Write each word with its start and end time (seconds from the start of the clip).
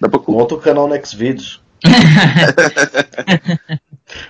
Dá 0.00 0.08
pra... 0.08 0.20
Monta 0.26 0.54
o 0.54 0.58
canal 0.58 0.88
Nextvideos. 0.88 1.60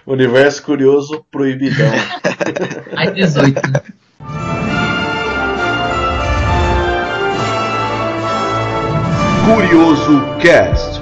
Universo 0.07 0.62
Curioso 0.62 1.25
Proibidão. 1.31 1.92
Mais 2.94 3.15
18. 3.15 3.54
Né? 3.54 3.83
Curioso 9.46 10.22
Cast. 10.41 10.99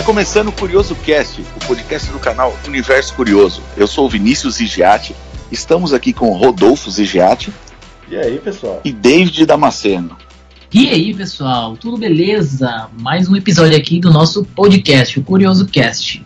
Tá 0.00 0.06
começando 0.06 0.48
o 0.48 0.52
Curioso 0.52 0.94
Cast, 0.94 1.42
o 1.42 1.66
podcast 1.66 2.10
do 2.10 2.18
canal 2.18 2.56
Universo 2.66 3.12
Curioso. 3.12 3.62
Eu 3.76 3.86
sou 3.86 4.06
o 4.06 4.08
Vinícius 4.08 4.54
Zigiati. 4.54 5.14
Estamos 5.52 5.92
aqui 5.92 6.14
com 6.14 6.32
Rodolfo 6.32 6.90
Zigiati. 6.90 7.52
E 8.08 8.16
aí, 8.16 8.38
pessoal? 8.38 8.80
E 8.82 8.92
David 8.92 9.44
Damasceno. 9.44 10.16
E 10.72 10.88
aí, 10.88 11.12
pessoal? 11.12 11.76
Tudo 11.76 11.98
beleza? 11.98 12.88
Mais 12.98 13.28
um 13.28 13.36
episódio 13.36 13.76
aqui 13.76 14.00
do 14.00 14.10
nosso 14.10 14.42
podcast, 14.42 15.20
o 15.20 15.22
Curioso 15.22 15.66
Cast. 15.66 16.24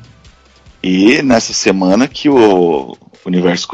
E 0.81 1.21
nessa 1.21 1.53
semana 1.53 2.07
que 2.07 2.29
o 2.29 2.97
Universo 3.27 3.67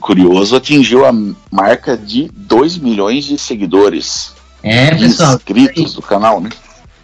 Curioso 0.00 0.54
atingiu 0.54 1.04
a 1.04 1.12
marca 1.50 1.96
de 1.98 2.30
2 2.32 2.78
milhões 2.78 3.24
de 3.24 3.36
seguidores. 3.36 4.32
É, 4.62 4.94
pessoal. 4.94 5.34
Inscritos 5.34 5.94
do 5.94 6.02
canal, 6.02 6.40
né? 6.40 6.50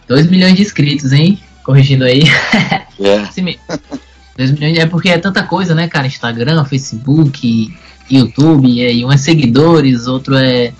2 0.06 0.30
milhões 0.30 0.54
de 0.54 0.62
inscritos, 0.62 1.10
hein? 1.12 1.40
Corrigindo 1.64 2.04
aí. 2.04 2.22
É. 3.00 3.24
2 4.36 4.50
milhões 4.52 4.78
é 4.78 4.86
porque 4.86 5.08
é 5.08 5.18
tanta 5.18 5.42
coisa, 5.44 5.74
né, 5.74 5.88
cara? 5.88 6.06
Instagram, 6.06 6.64
Facebook, 6.64 7.72
YouTube, 8.10 8.68
e 8.68 8.84
aí 8.84 9.04
um 9.04 9.12
é 9.12 9.16
seguidores, 9.16 10.06
outro 10.06 10.36
é 10.36 10.72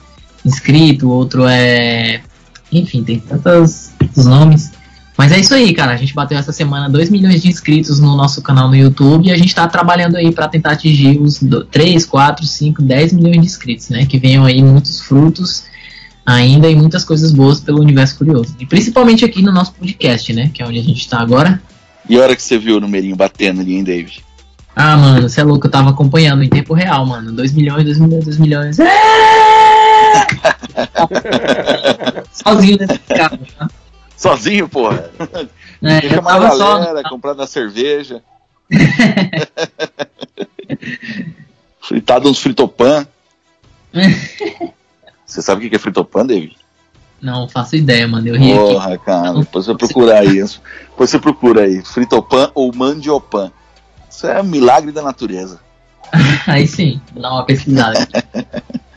inscrito, 0.45 1.09
outro 1.09 1.47
é. 1.47 2.21
Enfim, 2.71 3.03
tem 3.05 3.21
tantos 3.21 3.93
nomes. 4.17 4.73
Mas 5.17 5.31
é 5.31 5.39
isso 5.39 5.55
aí, 5.55 5.73
cara. 5.73 5.93
A 5.93 5.97
gente 5.97 6.13
bateu 6.13 6.37
essa 6.37 6.51
semana 6.51 6.91
2 6.91 7.09
milhões 7.09 7.41
de 7.41 7.49
inscritos 7.49 8.01
no 8.01 8.17
nosso 8.17 8.43
canal 8.43 8.69
no 8.69 8.75
YouTube 8.75 9.29
e 9.29 9.31
a 9.31 9.37
gente 9.37 9.49
está 9.49 9.69
trabalhando 9.69 10.17
aí 10.17 10.33
para 10.33 10.49
tentar 10.49 10.73
atingir 10.73 11.21
os 11.21 11.41
3, 11.71 12.05
4, 12.05 12.45
5, 12.45 12.83
10 12.83 13.13
milhões 13.13 13.41
de 13.41 13.47
inscritos, 13.47 13.89
né? 13.91 14.05
Que 14.07 14.19
venham 14.19 14.45
aí 14.45 14.61
muitos 14.61 15.01
frutos 15.01 15.65
ainda 16.25 16.69
e 16.69 16.75
muitas 16.75 17.05
coisas 17.05 17.33
boas 17.33 17.61
pelo 17.61 17.81
universo 17.81 18.19
curioso. 18.19 18.55
E 18.59 18.67
principalmente 18.67 19.25
aqui 19.25 19.43
no 19.43 19.53
nosso 19.53 19.75
podcast, 19.75 20.33
né? 20.33 20.51
Que 20.53 20.63
é 20.63 20.67
onde 20.67 20.79
a 20.79 20.83
gente 20.83 21.01
está 21.01 21.21
agora. 21.21 21.63
E 22.09 22.17
a 22.17 22.23
hora 22.23 22.37
que 22.37 22.43
você 22.43 22.59
viu 22.59 22.77
o 22.77 22.81
numerinho 22.81 23.17
batendo 23.17 23.61
ali, 23.61 23.75
hein, 23.75 23.85
David? 23.85 24.25
Ah, 24.77 24.97
mano, 24.97 25.29
você 25.29 25.41
é 25.41 25.45
louco, 25.45 25.67
eu 25.67 25.71
tava 25.71 25.91
acompanhando 25.91 26.43
em 26.43 26.49
tempo 26.49 26.75
real, 26.75 27.07
mano. 27.07 27.33
2 27.33 27.53
milhões, 27.53 27.85
2 27.85 27.99
milhões, 27.99 28.25
2 28.25 28.39
milhões. 28.39 28.79
É! 28.79 28.85
Sozinho 32.33 32.79
nesse 32.79 32.99
carro. 32.99 33.39
Tá? 33.57 33.71
Sozinho, 34.17 34.69
porra. 34.69 35.11
É, 35.83 36.01
Deixa 36.01 36.21
uma 36.21 36.39
galera, 36.39 37.03
só... 37.03 37.09
comprando 37.09 37.43
a 37.43 37.47
cerveja. 37.47 38.23
Fritado 41.81 42.29
uns 42.29 42.41
fritopan. 42.41 43.07
Você 45.35 45.43
sabe 45.43 45.67
o 45.67 45.69
que 45.69 45.75
é 45.75 45.79
fritopan, 45.81 46.25
David? 46.25 46.57
Não, 47.21 47.49
faço 47.49 47.75
ideia, 47.75 48.07
mano. 48.07 48.29
Eu 48.29 48.37
ri 48.37 48.55
Porra, 48.55 48.95
aqui. 48.95 49.05
cara. 49.05 49.33
Depois 49.41 49.67
você 49.67 49.75
procura 49.75 50.21
aí. 50.21 50.45
Depois 50.91 51.11
você 51.11 51.19
procura 51.19 51.63
aí. 51.63 51.85
Fritopan 51.85 52.53
ou 52.55 52.73
mandiopan. 52.73 53.51
Isso 54.09 54.29
é 54.29 54.41
um 54.41 54.45
milagre 54.45 54.93
da 54.93 55.03
natureza. 55.03 55.59
aí 56.47 56.69
sim, 56.69 57.01
vou 57.13 57.21
dar 57.21 57.33
uma 57.33 57.45
pesquisada. 57.45 58.07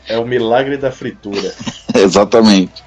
é 0.06 0.16
o 0.16 0.24
milagre 0.24 0.76
da 0.76 0.92
fritura. 0.92 1.52
Exatamente. 1.92 2.84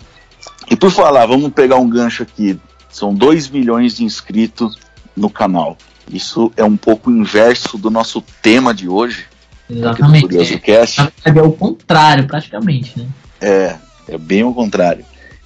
E 0.69 0.77
por 0.77 0.89
falar, 0.89 1.25
vamos 1.25 1.51
pegar 1.51 1.75
um 1.75 1.89
gancho 1.89 2.23
aqui. 2.23 2.57
São 2.89 3.13
2 3.13 3.49
milhões 3.49 3.97
de 3.97 4.05
inscritos 4.05 4.79
no 5.13 5.29
canal. 5.29 5.77
Isso 6.09 6.53
é 6.55 6.63
um 6.63 6.77
pouco 6.77 7.11
inverso 7.11 7.77
do 7.77 7.89
nosso 7.89 8.21
tema 8.41 8.73
de 8.73 8.87
hoje. 8.87 9.25
Exatamente. 9.69 10.37
É, 10.37 11.29
é 11.37 11.41
o 11.41 11.51
contrário, 11.51 12.25
praticamente, 12.25 12.97
né? 12.97 13.05
É, 13.41 13.75
é 14.07 14.17
bem 14.17 14.43
o 14.43 14.53
contrário. 14.53 15.03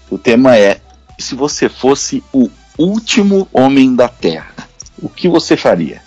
O 0.09 0.17
tema 0.17 0.57
é: 0.57 0.79
se 1.17 1.33
você 1.35 1.69
fosse 1.69 2.23
o 2.33 2.49
último 2.77 3.47
homem 3.53 3.95
da 3.95 4.07
Terra, 4.07 4.53
o 5.01 5.09
que 5.09 5.27
você 5.27 5.55
faria? 5.55 6.01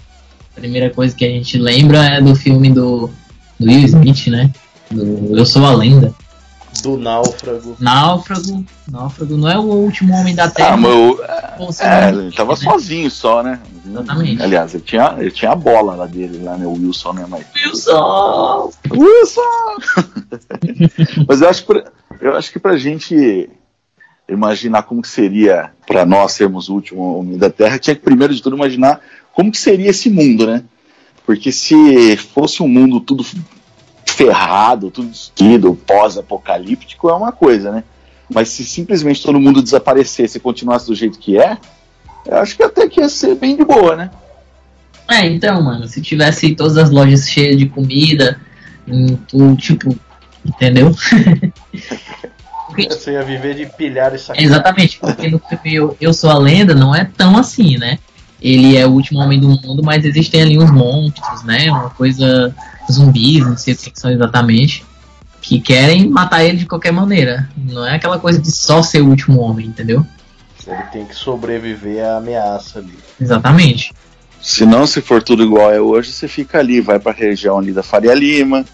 A 0.56 0.60
primeira 0.60 0.90
coisa 0.90 1.14
que 1.14 1.24
a 1.24 1.28
gente 1.28 1.56
lembra 1.56 2.04
é 2.04 2.20
do 2.20 2.34
filme 2.34 2.70
do, 2.70 3.10
do 3.58 3.66
Will 3.66 3.84
Smith, 3.84 4.26
né? 4.28 4.50
Do 4.90 5.36
Eu 5.36 5.46
Sou 5.46 5.64
a 5.64 5.72
Lenda. 5.72 6.14
Do 6.82 6.96
Náufrago. 6.96 7.76
Náufrago. 7.80 8.64
Náufrago 8.88 9.36
não 9.36 9.48
é 9.48 9.58
o 9.58 9.62
último 9.62 10.14
homem 10.14 10.34
da 10.34 10.48
Terra. 10.48 10.74
Ah, 10.74 10.76
mas 10.76 11.80
eu, 11.80 11.86
é, 11.86 12.08
ele 12.10 12.32
tava 12.32 12.52
né? 12.52 12.58
sozinho 12.58 13.10
só, 13.10 13.42
né? 13.42 13.58
Exatamente. 13.86 14.42
Aliás, 14.42 14.74
ele 14.74 14.84
tinha, 14.84 15.14
ele 15.18 15.30
tinha 15.30 15.52
a 15.52 15.56
bola 15.56 15.94
lá 15.94 16.06
dele, 16.06 16.38
lá, 16.42 16.56
né? 16.56 16.66
O 16.66 16.72
Wilson, 16.72 17.14
né? 17.14 17.26
Mas... 17.28 17.46
Wilson! 17.56 18.70
Wilson! 18.90 20.17
Mas 21.26 21.40
eu 21.40 21.48
acho, 22.36 22.52
que 22.52 22.58
pra 22.58 22.76
gente 22.76 23.48
imaginar 24.28 24.82
como 24.82 25.02
que 25.02 25.08
seria 25.08 25.70
para 25.86 26.04
nós 26.04 26.32
sermos 26.32 26.68
o 26.68 26.74
último 26.74 27.18
homem 27.18 27.38
da 27.38 27.50
Terra, 27.50 27.78
tinha 27.78 27.96
que 27.96 28.02
primeiro 28.02 28.34
de 28.34 28.42
tudo 28.42 28.56
imaginar 28.56 29.00
como 29.32 29.50
que 29.50 29.58
seria 29.58 29.90
esse 29.90 30.10
mundo, 30.10 30.46
né? 30.46 30.62
Porque 31.24 31.52
se 31.52 32.16
fosse 32.16 32.62
um 32.62 32.68
mundo 32.68 33.00
tudo 33.00 33.24
ferrado, 34.06 34.90
tudo 34.90 35.08
destruído, 35.08 35.74
pós-apocalíptico, 35.86 37.08
é 37.08 37.14
uma 37.14 37.32
coisa, 37.32 37.70
né? 37.70 37.84
Mas 38.28 38.48
se 38.48 38.64
simplesmente 38.64 39.22
todo 39.22 39.40
mundo 39.40 39.62
desaparecesse 39.62 40.38
e 40.38 40.40
continuasse 40.40 40.86
do 40.86 40.94
jeito 40.94 41.18
que 41.18 41.38
é, 41.38 41.56
eu 42.26 42.38
acho 42.38 42.56
que 42.56 42.62
até 42.62 42.88
que 42.88 43.00
ia 43.00 43.08
ser 43.08 43.34
bem 43.34 43.56
de 43.56 43.64
boa, 43.64 43.96
né? 43.96 44.10
É, 45.10 45.26
então, 45.26 45.62
mano, 45.62 45.88
se 45.88 46.02
tivesse 46.02 46.54
todas 46.54 46.76
as 46.76 46.90
lojas 46.90 47.28
cheias 47.28 47.56
de 47.56 47.66
comida, 47.66 48.38
tu, 49.26 49.56
tipo, 49.56 49.96
entendeu? 50.48 50.94
porque, 52.66 52.88
Você 52.88 53.12
ia 53.12 53.22
viver 53.22 53.54
de 53.54 53.66
pilhar 53.66 54.14
e 54.14 54.18
sacar. 54.18 54.42
Exatamente, 54.42 54.98
porque 54.98 55.28
no 55.28 55.38
filme 55.38 55.74
eu, 55.74 55.96
eu 56.00 56.12
Sou 56.12 56.30
a 56.30 56.38
Lenda 56.38 56.74
não 56.74 56.94
é 56.94 57.04
tão 57.04 57.36
assim, 57.36 57.76
né? 57.76 57.98
Ele 58.40 58.76
é 58.76 58.86
o 58.86 58.90
último 58.90 59.18
homem 59.18 59.38
do 59.38 59.48
mundo, 59.48 59.82
mas 59.82 60.04
existem 60.04 60.42
ali 60.42 60.58
uns 60.58 60.70
monstros, 60.70 61.42
né? 61.42 61.70
Uma 61.70 61.90
coisa 61.90 62.54
zumbis, 62.90 63.44
não 63.44 63.56
sei 63.56 63.74
o 63.74 63.76
que 63.76 63.92
são 63.94 64.10
exatamente, 64.10 64.84
que 65.42 65.60
querem 65.60 66.08
matar 66.08 66.44
ele 66.44 66.58
de 66.58 66.66
qualquer 66.66 66.92
maneira. 66.92 67.48
Não 67.56 67.86
é 67.86 67.96
aquela 67.96 68.18
coisa 68.18 68.40
de 68.40 68.50
só 68.50 68.82
ser 68.82 69.00
o 69.00 69.08
último 69.08 69.40
homem, 69.40 69.66
entendeu? 69.66 70.06
Ele 70.66 70.82
tem 70.92 71.04
que 71.06 71.14
sobreviver 71.14 72.04
à 72.04 72.18
ameaça 72.18 72.78
ali. 72.78 72.92
Exatamente. 73.20 73.92
Se 74.40 74.64
não, 74.64 74.86
se 74.86 75.00
for 75.00 75.22
tudo 75.22 75.42
igual 75.42 75.72
é 75.72 75.80
hoje, 75.80 76.12
você 76.12 76.28
fica 76.28 76.58
ali, 76.58 76.80
vai 76.80 76.98
para 76.98 77.12
a 77.12 77.14
região 77.14 77.58
ali 77.58 77.72
da 77.72 77.82
Faria 77.82 78.14
Lima, 78.14 78.64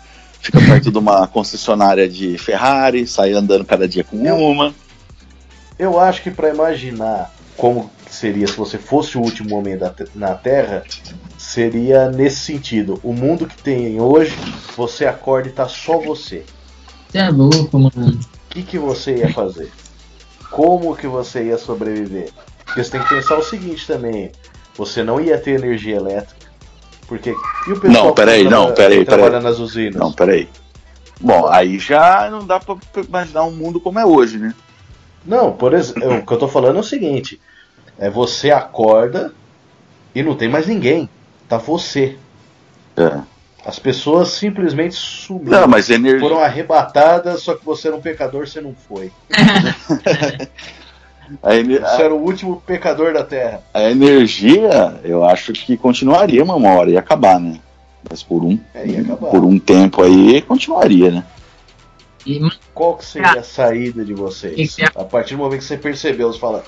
fica 0.45 0.61
perto 0.61 0.93
de 0.93 0.99
uma 0.99 1.27
concessionária 1.27 2.07
de 2.07 2.37
Ferrari, 2.37 3.07
sai 3.07 3.33
andando 3.33 3.65
cada 3.65 3.89
dia 3.89 4.05
com 4.05 4.25
eu, 4.25 4.37
uma. 4.37 4.75
Eu 5.79 5.99
acho 5.99 6.23
que 6.23 6.31
para 6.31 6.51
imaginar 6.51 7.35
como 7.57 7.91
seria 8.11 8.47
se 8.47 8.55
você 8.55 8.77
fosse 8.77 9.17
o 9.17 9.23
último 9.23 9.57
homem 9.57 9.77
da, 9.77 9.93
na 10.15 10.35
Terra, 10.35 10.85
seria 11.39 12.11
nesse 12.11 12.41
sentido. 12.41 13.01
O 13.03 13.15
mundo 13.15 13.47
que 13.47 13.57
tem 13.57 13.99
hoje, 14.01 14.37
você 14.77 15.07
acorda 15.07 15.49
e 15.49 15.53
tá 15.53 15.67
só 15.67 15.99
você. 15.99 16.45
Você 17.09 17.19
é 17.19 17.31
louco, 17.31 17.79
mano. 17.79 17.93
O 17.97 18.51
que, 18.51 18.63
que 18.63 18.79
você 18.79 19.17
ia 19.17 19.33
fazer? 19.33 19.73
Como 20.51 20.95
que 20.95 21.07
você 21.07 21.45
ia 21.45 21.59
sobreviver? 21.59 22.31
Porque 22.65 22.85
você 22.85 22.91
tem 22.91 23.03
que 23.03 23.09
pensar 23.09 23.39
o 23.39 23.43
seguinte 23.43 23.87
também. 23.87 24.31
Você 24.77 25.03
não 25.03 25.21
ia 25.21 25.39
ter 25.39 25.53
energia 25.53 25.97
elétrica. 25.97 26.44
Porque. 27.07 27.35
E 27.67 27.73
o 27.73 27.81
pessoal 27.81 28.07
não, 28.07 28.15
peraí, 28.15 28.45
não, 28.45 28.75
peraí, 28.75 29.05
trabalha 29.05 29.41
nas 29.41 29.59
usinas? 29.59 29.97
Não, 29.97 30.13
peraí. 30.13 30.49
Bom, 31.21 31.47
aí 31.49 31.79
já 31.79 32.29
não 32.31 32.45
dá 32.45 32.59
pra 32.59 32.77
imaginar 32.97 33.45
um 33.45 33.53
mundo 33.53 33.81
como 33.81 33.99
é 33.99 34.05
hoje, 34.05 34.39
né? 34.39 34.55
Não, 35.25 35.53
por 35.53 35.73
exemplo, 35.73 36.19
o 36.19 36.27
que 36.27 36.33
eu 36.33 36.39
tô 36.39 36.49
falando 36.49 36.77
é 36.77 36.81
o 36.81 36.85
seguinte: 36.85 37.41
é 37.99 38.11
você 38.11 38.51
acorda 38.51 39.33
e 40.15 40.23
não 40.23 40.37
tem 40.37 40.49
mais 40.49 40.67
ninguém. 40.67 41.09
Tá 41.49 41.57
você. 41.57 42.17
É. 42.97 43.21
As 43.65 43.79
pessoas 43.79 44.29
simplesmente 44.29 44.95
sumiram. 44.95 45.63
Não, 45.63 45.69
mas 45.69 45.89
energia... 45.89 46.21
Foram 46.21 46.41
arrebatadas, 46.41 47.43
só 47.43 47.55
que 47.55 47.65
você 47.65 47.89
era 47.89 47.97
um 47.97 48.01
pecador, 48.01 48.47
você 48.47 48.61
não 48.61 48.75
foi. 48.75 49.11
a 51.43 51.57
ener... 51.57 51.81
Você 51.81 52.03
era 52.03 52.15
o 52.15 52.23
último 52.23 52.63
pecador 52.67 53.13
da 53.13 53.25
Terra. 53.25 53.63
A 53.73 53.83
energia, 53.91 55.01
eu 55.05 55.25
acho 55.25 55.53
que 55.53 55.77
continuaria 55.77 56.43
uma 56.43 56.57
hora, 56.57 56.91
ia 56.91 56.99
acabar, 56.99 57.41
né? 57.41 57.61
Mas 58.09 58.23
por 58.23 58.45
um, 58.45 58.59
é, 58.75 58.85
por 59.31 59.45
um 59.45 59.59
tempo 59.59 60.03
aí 60.03 60.43
continuaria, 60.43 61.11
né? 61.11 61.25
E, 62.27 62.41
qual 62.75 62.97
que 62.97 63.05
seria 63.05 63.41
a 63.41 63.43
saída 63.43 64.05
de 64.05 64.15
vocês? 64.15 64.79
É? 64.79 64.85
A 64.95 65.05
partir 65.05 65.35
do 65.35 65.39
momento 65.39 65.61
que 65.61 65.65
você 65.67 65.77
percebeu, 65.77 66.33
você 66.33 66.39
fala, 66.39 66.65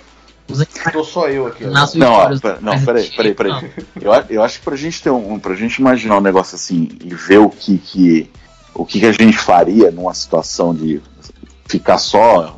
tô 0.93 1.05
só 1.05 1.29
eu 1.29 1.47
aqui. 1.47 1.65
Nas- 1.65 1.95
agora." 1.95 1.99
Não, 2.11 2.13
ó, 2.13 2.19
Vitórios, 2.29 2.41
pera- 2.41 2.59
não, 2.61 2.85
peraí, 2.85 3.11
peraí, 3.11 3.35
peraí. 3.35 3.53
não. 3.53 4.15
Eu, 4.15 4.25
eu 4.29 4.43
acho 4.43 4.59
que 4.59 4.65
pra 4.65 4.77
gente 4.77 5.03
ter 5.03 5.11
um. 5.11 5.39
Pra 5.39 5.55
gente 5.55 5.77
imaginar 5.77 6.19
um 6.19 6.21
negócio 6.23 6.55
assim 6.55 6.89
e 7.03 7.15
ver 7.15 7.39
o 7.39 7.49
que, 7.49 7.79
que 7.79 8.31
o 8.75 8.85
que, 8.85 9.01
que 9.01 9.07
a 9.07 9.13
gente 9.13 9.37
faria 9.39 9.91
numa 9.91 10.15
situação 10.15 10.75
de 10.75 11.01
ficar 11.67 11.99
só. 11.99 12.57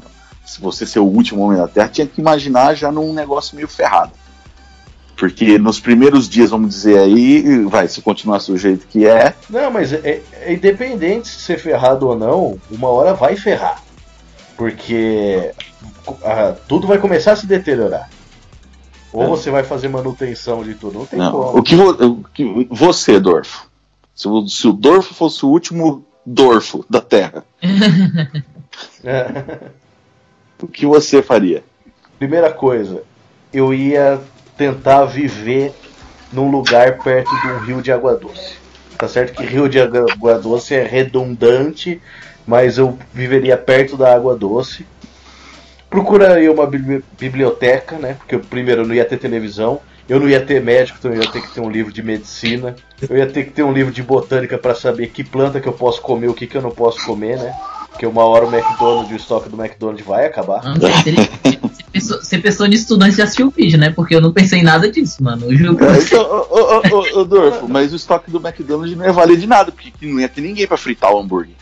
Se 0.49 0.63
você 0.63 0.87
ser 0.87 0.99
o 1.01 1.05
último 1.05 1.43
homem 1.43 1.59
da 1.59 1.69
Terra, 1.69 1.89
tinha 1.89 2.07
que 2.07 2.21
imaginar 2.23 2.75
já 2.75 2.91
num 2.91 3.13
negócio 3.13 3.55
meio 3.55 3.69
ferrado. 3.69 4.13
Porque 5.15 5.59
nos 5.59 5.79
primeiros 5.79 6.27
dias, 6.29 6.49
vamos 6.51 6.71
dizer 6.71 6.99
aí, 6.99 7.65
vai, 7.67 7.87
se 7.87 8.01
continuar 8.01 8.39
do 8.39 8.57
jeito 8.57 8.87
que 8.87 9.07
é, 9.07 9.35
Não, 9.51 9.71
mas 9.71 9.93
é, 9.93 10.23
é 10.41 10.55
independente 10.55 11.25
de 11.25 11.43
ser 11.43 11.59
ferrado 11.59 12.09
ou 12.09 12.17
não, 12.17 12.59
uma 12.71 12.89
hora 12.89 13.13
vai 13.13 13.37
ferrar. 13.37 13.83
Porque 14.57 15.53
ah, 16.25 16.55
tudo 16.67 16.87
vai 16.87 16.97
começar 16.99 17.33
a 17.33 17.37
se 17.37 17.47
deteriorar. 17.47 18.09
Ou 19.13 19.25
É. 19.25 19.27
você 19.27 19.51
vai 19.51 19.65
fazer 19.65 19.89
manutenção 19.89 20.63
de 20.63 20.75
tudo, 20.75 20.99
não 21.01 21.07
tem 21.07 21.19
Não, 21.19 21.31
como. 21.33 21.59
o 21.59 21.63
que, 21.63 21.77
vo- 21.77 21.91
o 22.05 22.25
que- 22.33 22.69
você, 22.71 23.19
Dorfo, 23.21 23.67
se 24.15 24.27
o, 24.29 24.47
se 24.49 24.67
o 24.69 24.73
Dorfo 24.73 25.13
fosse 25.15 25.45
o 25.45 25.49
último 25.49 26.07
Dorfo 26.25 26.85
da 26.89 27.01
Terra, 27.01 27.45
É. 29.05 29.59
o 30.63 30.67
que 30.67 30.87
você 30.87 31.23
faria? 31.23 31.63
Primeira 32.19 32.51
coisa, 32.53 33.03
eu 33.53 33.73
ia 33.73 34.21
tentar 34.57 35.05
viver 35.05 35.73
num 36.33 36.51
lugar 36.51 36.99
perto 37.03 37.31
de 37.31 37.49
um 37.49 37.59
rio 37.67 37.83
de 37.83 37.93
água 37.93 38.17
doce. 38.17 38.57
Tá 38.97 39.07
certo 39.07 39.35
que 39.35 39.45
rio 39.45 39.69
de 39.69 39.81
água 39.81 40.39
doce 40.39 40.75
é 40.75 40.83
redundante, 40.83 42.01
mas 42.47 42.79
eu 42.79 42.99
viveria 43.13 43.57
perto 43.57 43.97
da 43.97 44.13
água 44.15 44.37
doce. 44.37 44.85
Procuraria 45.89 46.53
uma 46.53 46.67
bibli- 46.67 47.05
biblioteca, 47.19 47.97
né? 47.97 48.15
Porque 48.15 48.37
primeiro 48.37 48.83
eu 48.83 48.87
não 48.87 48.95
ia 48.95 49.05
ter 49.05 49.19
televisão, 49.19 49.81
eu 50.09 50.19
não 50.19 50.29
ia 50.29 50.45
ter 50.45 50.61
médico, 50.63 50.99
então 50.99 51.15
eu 51.15 51.23
ia 51.23 51.31
ter 51.31 51.41
que 51.41 51.55
ter 51.55 51.61
um 51.61 51.71
livro 51.71 51.93
de 51.93 52.03
medicina, 52.03 52.75
eu 53.09 53.17
ia 53.17 53.27
ter 53.27 53.45
que 53.45 53.53
ter 53.53 53.63
um 53.63 53.73
livro 53.73 53.93
de 53.93 54.03
botânica 54.03 54.59
para 54.59 54.75
saber 54.75 55.09
que 55.09 55.23
planta 55.23 55.61
que 55.61 55.69
eu 55.69 55.73
posso 55.73 56.03
comer, 56.03 56.29
o 56.29 56.35
que, 56.35 56.47
que 56.47 56.57
eu 56.57 56.63
não 56.63 56.71
posso 56.71 57.05
comer, 57.07 57.39
né? 57.39 57.55
Porque 57.99 58.07
uma 58.07 58.23
hora 58.25 58.47
o 58.47 58.55
McDonald's, 58.55 59.11
o 59.11 59.17
estoque 59.17 59.49
do 59.49 59.61
McDonald's 59.61 60.07
vai 60.07 60.25
acabar. 60.25 60.63
Mano, 60.63 60.79
você, 60.81 61.83
pensou, 61.91 62.19
você 62.23 62.39
pensou 62.39 62.67
nisso 62.69 62.87
tudo 62.87 63.03
antes 63.03 63.17
de 63.17 63.23
assistir 63.23 63.43
o 63.43 63.51
vídeo, 63.51 63.77
né? 63.77 63.91
Porque 63.91 64.15
eu 64.15 64.21
não 64.21 64.33
pensei 64.33 64.61
em 64.61 64.63
nada 64.63 64.89
disso, 64.89 65.21
mano. 65.21 65.47
Eu 65.51 65.57
juro 65.59 65.75
pra 65.75 65.95
você. 65.95 66.15
então, 66.15 66.23
ô, 66.23 66.45
ô, 66.55 66.97
ô, 66.97 67.21
ô, 67.21 67.25
Dorfo, 67.25 67.69
mas 67.69 67.93
o 67.93 67.97
estoque 67.97 68.31
do 68.31 68.39
McDonald's 68.39 68.97
não 68.97 69.05
ia 69.05 69.13
valer 69.13 69.37
de 69.37 69.49
nada, 69.49 69.73
porque 69.73 69.91
não 70.07 70.21
ia 70.21 70.29
ter 70.29 70.43
ninguém 70.43 70.65
pra 70.65 70.77
fritar 70.77 71.13
o 71.13 71.19
hambúrguer. 71.19 71.57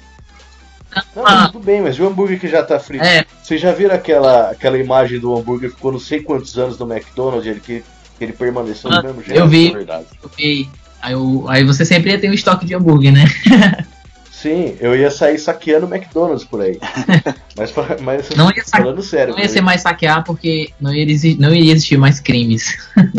Não, 1.15 1.23
mas 1.23 1.51
tudo 1.53 1.65
bem, 1.65 1.81
mas 1.81 1.97
e 1.97 2.03
o 2.03 2.07
hambúrguer 2.07 2.39
que 2.39 2.49
já 2.49 2.63
tá 2.63 2.79
frito? 2.79 3.03
É, 3.03 3.25
Vocês 3.43 3.59
já 3.59 3.73
viram 3.73 3.95
aquela, 3.95 4.51
aquela 4.51 4.77
imagem 4.79 5.19
do 5.19 5.35
hambúrguer 5.35 5.71
que 5.71 5.77
ficou 5.77 5.91
não 5.91 5.99
sei 5.99 6.21
quantos 6.21 6.59
anos 6.59 6.79
no 6.79 6.85
McDonald's, 6.93 7.47
ele 7.47 7.61
que, 7.61 7.83
que 8.19 8.25
ele 8.25 8.35
permaneceu 8.35 8.93
Ah, 8.93 9.01
do 9.01 9.07
mesmo 9.09 9.23
jeito? 9.23 9.39
eu 9.41 9.49
vi. 9.49 9.69
É 9.69 9.73
verdade. 9.73 10.07
ok. 10.23 10.69
Aí, 11.01 11.13
eu- 11.15 11.47
aí 11.49 11.65
você 11.65 11.83
sempre 11.87 12.11
ia 12.11 12.19
ter 12.21 12.29
um 12.29 12.35
estoque 12.35 12.67
de 12.67 12.75
hambúrguer, 12.75 13.11
né? 13.13 13.25
Sim, 14.43 14.77
eu 14.81 14.95
ia 14.95 15.11
sair 15.11 15.39
saqueando 15.39 15.87
o 15.87 15.95
McDonald's 15.95 16.45
por 16.45 16.61
aí. 16.61 16.79
mas 17.57 17.73
mas 18.03 18.29
Não 18.37 18.51
ia 18.51 18.63
sa- 18.63 18.77
falando 18.79 19.03
sério. 19.03 19.33
Não 19.33 19.41
ia 19.41 19.49
ser 19.49 19.63
mais 19.63 19.81
saquear 19.81 20.23
porque 20.25 20.71
não, 20.79 20.93
ia 20.93 21.11
exi- 21.11 21.39
não 21.41 21.55
iria 21.55 21.73
existir 21.73 21.97
mais 21.97 22.21
crimes. 22.21 22.77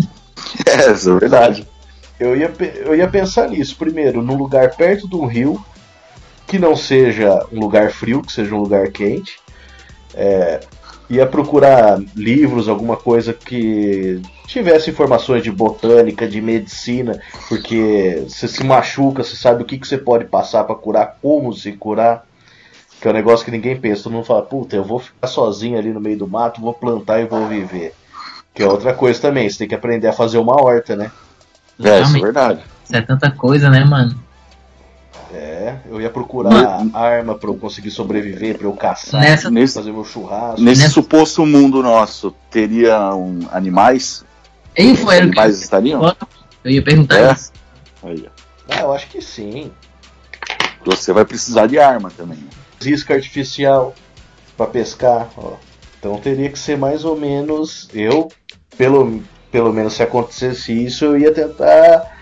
É, 0.65 0.91
isso 0.91 1.09
é 1.11 1.19
verdade. 1.19 1.67
Eu 2.19 2.35
ia, 2.35 2.51
eu 2.85 2.95
ia 2.95 3.07
pensar 3.07 3.49
nisso. 3.49 3.75
Primeiro, 3.75 4.21
num 4.21 4.37
lugar 4.37 4.75
perto 4.75 5.07
de 5.07 5.15
um 5.15 5.25
rio, 5.25 5.63
que 6.47 6.57
não 6.57 6.75
seja 6.75 7.45
um 7.51 7.59
lugar 7.59 7.91
frio, 7.91 8.21
que 8.21 8.31
seja 8.31 8.55
um 8.55 8.59
lugar 8.61 8.87
quente. 8.89 9.39
É, 10.13 10.61
ia 11.09 11.25
procurar 11.25 11.99
livros, 12.15 12.67
alguma 12.67 12.97
coisa 12.97 13.33
que 13.33 14.21
tivesse 14.45 14.89
informações 14.89 15.43
de 15.43 15.51
botânica, 15.51 16.27
de 16.27 16.41
medicina, 16.41 17.19
porque 17.47 18.23
você 18.27 18.47
se 18.47 18.63
machuca, 18.63 19.23
você 19.23 19.35
sabe 19.35 19.63
o 19.63 19.65
que, 19.65 19.77
que 19.77 19.87
você 19.87 19.97
pode 19.97 20.25
passar 20.25 20.63
para 20.63 20.75
curar, 20.75 21.17
como 21.21 21.53
se 21.53 21.71
curar. 21.73 22.25
Que 22.99 23.07
é 23.07 23.11
um 23.11 23.13
negócio 23.13 23.45
que 23.45 23.51
ninguém 23.51 23.79
pensa. 23.79 24.03
Todo 24.03 24.13
mundo 24.13 24.25
fala, 24.25 24.41
puta, 24.41 24.75
eu 24.75 24.83
vou 24.83 24.97
ficar 24.99 25.27
sozinho 25.27 25.77
ali 25.77 25.93
no 25.93 26.01
meio 26.01 26.17
do 26.17 26.27
mato, 26.27 26.59
vou 26.59 26.73
plantar 26.73 27.19
e 27.19 27.25
vou 27.25 27.47
viver. 27.47 27.93
Que 28.55 28.63
é 28.63 28.67
outra 28.67 28.91
coisa 28.91 29.21
também, 29.21 29.47
você 29.47 29.59
tem 29.59 29.67
que 29.67 29.75
aprender 29.75 30.07
a 30.07 30.13
fazer 30.13 30.39
uma 30.39 30.59
horta, 30.59 30.95
né? 30.95 31.11
É, 31.79 32.01
isso 32.01 32.17
é 32.17 32.19
verdade. 32.19 32.61
Isso 32.83 32.95
é 32.95 33.01
tanta 33.01 33.29
coisa, 33.29 33.69
né, 33.69 33.85
mano? 33.85 34.17
Eu 35.89 36.01
ia 36.01 36.09
procurar 36.09 36.85
arma 36.93 37.35
pra 37.35 37.49
eu 37.49 37.55
conseguir 37.55 37.91
sobreviver, 37.91 38.57
pra 38.57 38.67
eu 38.67 38.73
caçar, 38.73 39.21
Nessa, 39.21 39.49
Nesse, 39.49 39.75
fazer 39.75 39.91
meu 39.91 40.03
churrasco. 40.03 40.61
nesse 40.61 40.81
Nessa- 40.81 40.93
suposto 40.93 41.45
mundo 41.45 41.81
nosso, 41.81 42.31
teriam 42.51 43.39
animais? 43.51 44.25
Ei, 44.75 44.91
Os 44.91 44.99
foi 44.99 45.17
animais 45.17 45.61
estariam? 45.61 46.15
eu 46.63 46.71
ia 46.71 46.81
perguntar 46.81 47.17
É? 47.19 47.31
isso. 47.33 47.51
Aí. 48.03 48.25
Ah, 48.69 48.81
eu 48.81 48.93
acho 48.93 49.07
que 49.07 49.21
sim. 49.21 49.71
Você 50.85 51.11
vai 51.13 51.25
precisar 51.25 51.67
de 51.67 51.79
arma 51.79 52.11
também. 52.15 52.39
Isca 52.85 53.13
artificial 53.15 53.95
pra 54.55 54.67
pescar, 54.67 55.29
ó. 55.37 55.53
Então 55.99 56.17
teria 56.19 56.49
que 56.49 56.59
ser 56.59 56.77
mais 56.77 57.03
ou 57.03 57.17
menos. 57.17 57.89
Eu, 57.93 58.29
pelo, 58.77 59.21
pelo 59.51 59.73
menos 59.73 59.93
se 59.93 60.03
acontecesse 60.03 60.71
isso, 60.85 61.05
eu 61.05 61.17
ia 61.17 61.33
tentar 61.33 62.15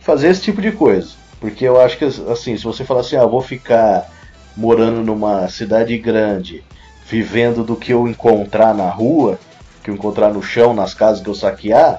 fazer 0.00 0.28
esse 0.28 0.40
tipo 0.42 0.62
de 0.62 0.72
coisa. 0.72 1.19
Porque 1.40 1.64
eu 1.66 1.80
acho 1.80 1.98
que, 1.98 2.04
assim, 2.04 2.56
se 2.56 2.64
você 2.64 2.84
falar 2.84 3.00
assim, 3.00 3.16
ah, 3.16 3.22
eu 3.22 3.30
vou 3.30 3.40
ficar 3.42 4.04
morando 4.56 5.02
numa 5.02 5.48
cidade 5.48 5.98
grande, 5.98 6.62
vivendo 7.08 7.64
do 7.64 7.76
que 7.76 7.92
eu 7.92 8.06
encontrar 8.06 8.74
na 8.74 8.90
rua, 8.90 9.40
que 9.82 9.90
eu 9.90 9.94
encontrar 9.94 10.32
no 10.32 10.42
chão, 10.42 10.74
nas 10.74 10.94
casas 10.94 11.22
que 11.22 11.30
eu 11.30 11.34
saquear, 11.34 11.98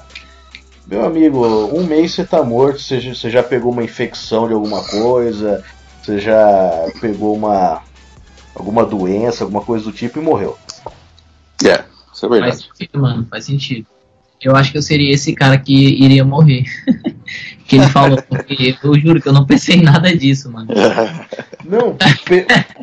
meu 0.85 1.05
amigo, 1.05 1.45
um 1.75 1.85
mês 1.85 2.13
você 2.13 2.25
tá 2.25 2.43
morto, 2.43 2.79
você, 2.79 2.99
já- 2.99 3.13
você 3.15 3.29
já 3.29 3.43
pegou 3.43 3.71
uma 3.71 3.83
infecção 3.83 4.47
de 4.47 4.53
alguma 4.53 4.83
coisa, 4.85 5.61
você 6.01 6.19
já 6.19 6.91
pegou 6.99 7.35
uma 7.35 7.81
alguma 8.55 8.85
doença, 8.85 9.43
alguma 9.43 9.63
coisa 9.63 9.85
do 9.85 9.93
tipo 9.93 10.19
e 10.19 10.23
morreu. 10.23 10.57
É, 11.63 11.85
isso 12.13 12.25
é 12.25 12.29
Faz 12.29 12.29
verdade. 12.29 12.63
sentido, 12.63 12.99
mano, 12.99 13.27
faz 13.27 13.45
sentido. 13.45 13.87
Eu 14.41 14.55
acho 14.55 14.71
que 14.71 14.77
eu 14.77 14.81
seria 14.81 15.13
esse 15.13 15.33
cara 15.33 15.57
que 15.57 15.73
iria 16.03 16.25
morrer. 16.25 16.63
que 17.67 17.75
ele 17.77 17.87
falou, 17.87 18.21
porque 18.27 18.75
eu 18.83 18.99
juro 18.99 19.21
que 19.21 19.27
eu 19.29 19.33
não 19.33 19.45
pensei 19.45 19.75
em 19.77 19.81
nada 19.83 20.15
disso, 20.15 20.51
mano. 20.51 20.67
Não, 21.63 21.95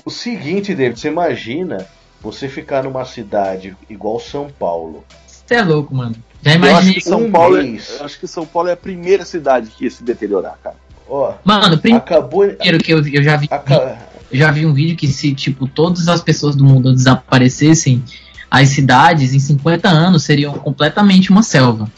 o 0.05 0.10
seguinte, 0.10 0.75
David, 0.75 0.99
você 0.99 1.08
imagina 1.08 1.87
você 2.22 2.49
ficar 2.49 2.84
numa 2.84 3.05
cidade 3.05 3.76
igual 3.90 4.19
São 4.19 4.49
Paulo. 4.59 5.04
Você 5.26 5.54
é 5.56 5.62
louco, 5.62 5.94
mano. 5.94 6.14
Já 6.42 6.54
Eu 6.54 6.62
acho 6.62 6.71
imaginei. 6.71 6.94
que 6.94 7.00
São 7.02 7.23
um 7.25 7.30
Paulo, 7.30 7.59
é, 7.59 7.76
acho 8.00 8.18
que 8.21 8.26
São 8.26 8.47
Paulo 8.47 8.68
é 8.68 8.73
a 8.73 8.76
primeira 8.76 9.25
cidade 9.25 9.68
que 9.76 9.85
ia 9.85 9.90
se 9.90 10.02
deteriorar, 10.02 10.56
cara. 10.62 10.76
Ó, 11.09 11.35
Mano, 11.44 11.76
primeiro 11.78 12.04
acabou. 12.04 12.49
que 12.82 12.92
eu, 12.92 13.06
eu 13.06 13.23
já 13.23 13.37
vi. 13.37 13.49
aca- 13.50 13.99
Eu 14.30 14.38
já 14.38 14.50
vi 14.50 14.64
um 14.64 14.73
vídeo 14.73 14.97
que 14.97 15.06
se, 15.09 15.35
tipo, 15.35 15.66
todas 15.66 16.06
as 16.09 16.23
pessoas 16.23 16.54
do 16.56 16.64
mundo 16.64 16.92
desaparecessem, 16.94 18.02
as 18.50 18.69
cidades 18.71 19.35
em 19.35 19.38
50 19.38 19.88
anos 19.88 20.25
seriam 20.25 20.55
completamente 20.55 21.31
uma 21.31 21.43
selva. 21.43 21.90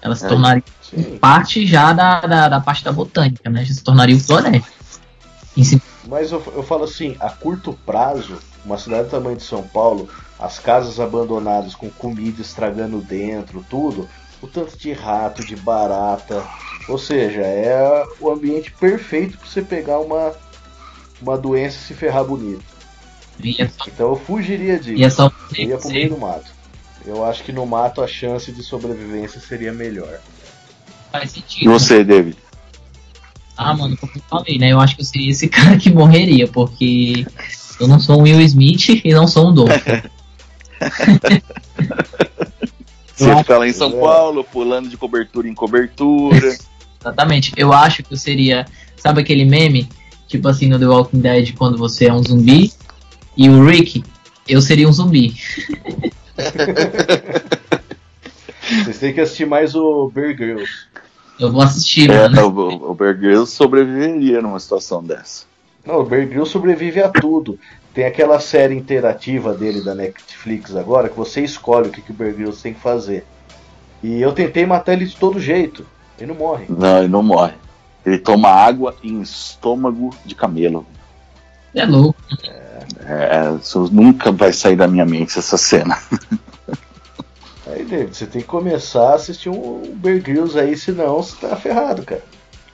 Elas 0.00 0.18
se 0.18 0.26
É. 0.26 0.28
tornariam 0.28 0.64
sim, 0.82 1.18
parte 1.18 1.66
já 1.66 1.92
da, 1.92 2.20
da, 2.20 2.48
da 2.48 2.60
parte 2.60 2.84
da 2.84 2.92
botânica, 2.92 3.48
né? 3.50 3.64
Já 3.64 3.74
se 3.74 3.82
tornariam 3.82 4.18
floresta. 4.20 4.72
Mas 6.06 6.32
eu, 6.32 6.42
eu 6.54 6.62
falo 6.62 6.84
assim, 6.84 7.16
a 7.20 7.30
curto 7.30 7.78
prazo, 7.86 8.38
uma 8.64 8.76
cidade 8.76 9.04
do 9.04 9.10
tamanho 9.10 9.36
de 9.36 9.42
São 9.42 9.62
Paulo, 9.62 10.08
as 10.38 10.58
casas 10.58 11.00
abandonadas 11.00 11.74
com 11.74 11.88
comida 11.90 12.42
estragando 12.42 12.98
dentro, 13.00 13.64
tudo, 13.70 14.08
o 14.42 14.46
tanto 14.46 14.76
de 14.76 14.92
rato, 14.92 15.44
de 15.44 15.56
barata, 15.56 16.42
ou 16.88 16.98
seja, 16.98 17.40
é 17.40 18.04
o 18.20 18.30
ambiente 18.30 18.70
perfeito 18.72 19.38
para 19.38 19.48
você 19.48 19.62
pegar 19.62 20.00
uma, 20.00 20.32
uma 21.22 21.38
doença 21.38 21.78
e 21.78 21.80
se 21.80 21.94
ferrar 21.94 22.24
bonito. 22.24 22.73
Só, 23.40 23.84
Então 23.88 24.08
eu 24.10 24.16
fugiria 24.16 24.78
disso. 24.78 24.96
ia 24.98 25.10
só 25.10 25.30
Eu 25.56 25.68
ia 25.70 25.78
pro 25.78 25.88
meio 25.90 26.10
do 26.10 26.18
mato. 26.18 26.52
Eu 27.06 27.24
acho 27.24 27.42
que 27.44 27.52
no 27.52 27.66
mato 27.66 28.00
a 28.00 28.06
chance 28.06 28.50
de 28.50 28.62
sobrevivência 28.62 29.40
seria 29.40 29.72
melhor. 29.72 30.20
faz 31.12 31.30
E 31.32 31.34
sentido. 31.40 31.70
você, 31.70 32.02
David? 32.04 32.36
Ah, 33.56 33.74
mano, 33.74 33.96
como 33.96 34.12
eu 34.16 34.22
falei, 34.28 34.58
né? 34.58 34.72
Eu 34.72 34.80
acho 34.80 34.96
que 34.96 35.02
eu 35.02 35.06
seria 35.06 35.30
esse 35.30 35.46
cara 35.50 35.76
que 35.76 35.90
morreria, 35.90 36.48
porque 36.48 37.26
eu 37.80 37.86
não 37.86 38.00
sou 38.00 38.18
um 38.18 38.22
Will 38.22 38.40
Smith 38.40 39.00
e 39.04 39.12
não 39.12 39.26
sou 39.28 39.50
um 39.50 39.54
Dolph. 39.54 39.70
Você 43.16 43.36
ficar 43.36 43.58
lá 43.58 43.68
em 43.68 43.72
São 43.72 43.90
É. 43.96 44.00
Paulo, 44.00 44.42
pulando 44.44 44.88
de 44.88 44.96
cobertura 44.96 45.48
em 45.48 45.54
cobertura. 45.54 46.56
Exatamente. 47.00 47.52
Eu 47.56 47.72
acho 47.72 48.02
que 48.02 48.12
eu 48.12 48.16
seria. 48.18 48.66
Sabe 48.96 49.20
aquele 49.20 49.44
meme? 49.44 49.88
Tipo 50.26 50.48
assim, 50.48 50.66
no 50.68 50.78
The 50.78 50.86
Walking 50.86 51.20
Dead, 51.20 51.54
quando 51.54 51.76
você 51.78 52.06
é 52.06 52.12
um 52.12 52.22
zumbi 52.24 52.72
e 53.36 53.48
o 53.48 53.64
Rick, 53.64 54.02
eu 54.48 54.60
seria 54.60 54.88
um 54.88 54.92
zumbi. 54.92 55.34
Vocês 58.84 58.98
têm 58.98 59.12
que 59.12 59.20
assistir 59.20 59.46
mais 59.46 59.74
o 59.74 60.10
Bear 60.12 60.34
Grylls. 60.36 60.70
Eu 61.38 61.52
vou 61.52 61.62
assistir, 61.62 62.10
É, 62.10 62.28
mano. 62.28 62.48
o, 62.48 62.90
o 62.90 62.94
Bear 62.94 63.16
Grylls 63.18 63.52
sobreviveria 63.52 64.40
numa 64.40 64.58
situação 64.58 65.02
dessa. 65.02 65.44
Não, 65.84 66.00
o 66.00 66.04
Bear 66.04 66.26
Grylls 66.26 66.50
sobrevive 66.50 67.02
a 67.02 67.08
tudo. 67.08 67.58
tem 67.92 68.04
aquela 68.04 68.40
série 68.40 68.74
interativa 68.74 69.52
dele 69.54 69.82
da 69.82 69.94
Netflix 69.94 70.74
agora 70.74 71.08
que 71.08 71.16
você 71.16 71.42
escolhe 71.42 71.88
o 71.88 71.92
que, 71.92 72.00
que 72.00 72.10
o 72.10 72.14
Bear 72.14 72.32
Grylls 72.32 72.62
tem 72.62 72.72
que 72.74 72.80
fazer. 72.80 73.24
E 74.02 74.20
eu 74.20 74.32
tentei 74.32 74.66
matar 74.66 74.94
ele 74.94 75.06
de 75.06 75.16
todo 75.16 75.40
jeito. 75.40 75.86
Ele 76.18 76.32
não 76.32 76.38
morre. 76.38 76.66
Não, 76.68 76.98
ele 76.98 77.08
não 77.08 77.22
morre. 77.22 77.54
Ele 78.04 78.18
toma 78.18 78.48
água 78.48 78.94
em 79.02 79.20
estômago 79.20 80.14
de 80.24 80.34
camelo. 80.34 80.86
É 81.74 81.84
louco. 81.84 82.20
É, 83.06 83.54
isso 83.60 83.88
nunca 83.92 84.30
vai 84.32 84.52
sair 84.52 84.76
da 84.76 84.86
minha 84.88 85.04
mente 85.04 85.38
essa 85.38 85.56
cena. 85.56 85.98
Aí, 87.66 87.82
David, 87.84 88.14
você 88.16 88.26
tem 88.26 88.42
que 88.42 88.46
começar 88.48 89.10
a 89.12 89.14
assistir 89.14 89.48
um 89.48 89.82
Bear 89.96 90.20
Grylls 90.20 90.58
aí, 90.58 90.76
senão 90.76 91.22
você 91.22 91.34
tá 91.48 91.56
ferrado, 91.56 92.02
cara. 92.02 92.22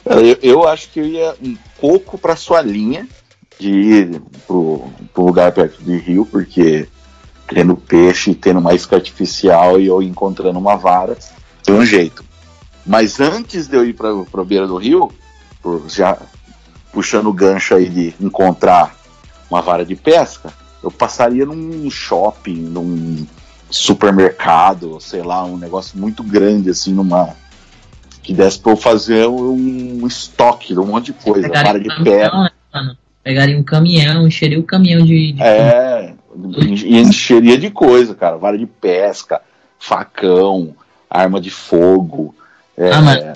Eu, 0.04 0.36
eu 0.42 0.68
acho 0.68 0.90
que 0.90 0.98
eu 0.98 1.06
ia 1.06 1.34
um 1.40 1.56
pouco 1.80 2.18
pra 2.18 2.34
sua 2.34 2.60
linha 2.60 3.06
de 3.58 3.70
ir 3.70 4.22
pro, 4.48 4.90
pro 5.14 5.24
lugar 5.26 5.52
perto 5.52 5.80
de 5.82 5.96
rio, 5.96 6.26
porque 6.26 6.88
tendo 7.46 7.76
peixe, 7.76 8.34
tendo 8.34 8.58
uma 8.58 8.74
isca 8.74 8.96
artificial 8.96 9.80
e 9.80 9.86
eu 9.86 10.02
encontrando 10.02 10.58
uma 10.58 10.76
vara, 10.76 11.16
tem 11.62 11.74
um 11.74 11.86
jeito. 11.86 12.24
Mas 12.84 13.20
antes 13.20 13.68
de 13.68 13.76
eu 13.76 13.84
ir 13.84 13.92
pra, 13.92 14.12
pra 14.24 14.44
beira 14.44 14.66
do 14.66 14.76
rio, 14.76 15.12
por- 15.62 15.88
já 15.88 16.18
puxando 16.92 17.26
o 17.26 17.32
gancho 17.32 17.74
aí 17.74 17.88
de 17.88 18.14
encontrar 18.20 18.96
uma 19.50 19.60
vara 19.60 19.84
de 19.84 19.96
pesca, 19.96 20.52
eu 20.82 20.90
passaria 20.90 21.44
num 21.44 21.90
shopping, 21.90 22.56
num 22.56 23.26
supermercado, 23.68 25.00
sei 25.00 25.22
lá, 25.22 25.44
um 25.44 25.56
negócio 25.56 25.98
muito 25.98 26.22
grande, 26.22 26.70
assim, 26.70 26.92
numa. 26.92 27.30
que 28.22 28.32
desse 28.32 28.58
pra 28.58 28.72
eu 28.72 28.76
fazer 28.76 29.26
um 29.28 30.06
estoque 30.06 30.72
de 30.72 30.80
um 30.80 30.86
monte 30.86 31.06
de 31.06 31.12
coisa, 31.14 31.48
vara 31.48 31.78
de 31.78 31.90
um 31.90 32.04
caminhão, 32.04 32.42
né? 32.42 32.96
Pegaria 33.22 33.58
um 33.58 33.62
caminhão, 33.62 34.26
encheria 34.26 34.58
o 34.58 34.64
caminhão 34.64 35.04
de. 35.04 35.32
de 35.32 35.42
É, 35.42 36.14
e 36.84 36.98
encheria 36.98 37.58
de 37.58 37.70
coisa, 37.70 38.14
cara. 38.14 38.38
Vara 38.38 38.56
de 38.56 38.66
pesca, 38.66 39.42
facão, 39.78 40.74
arma 41.08 41.40
de 41.40 41.50
fogo, 41.50 42.34
é, 42.76 42.90
Ah, 42.90 43.34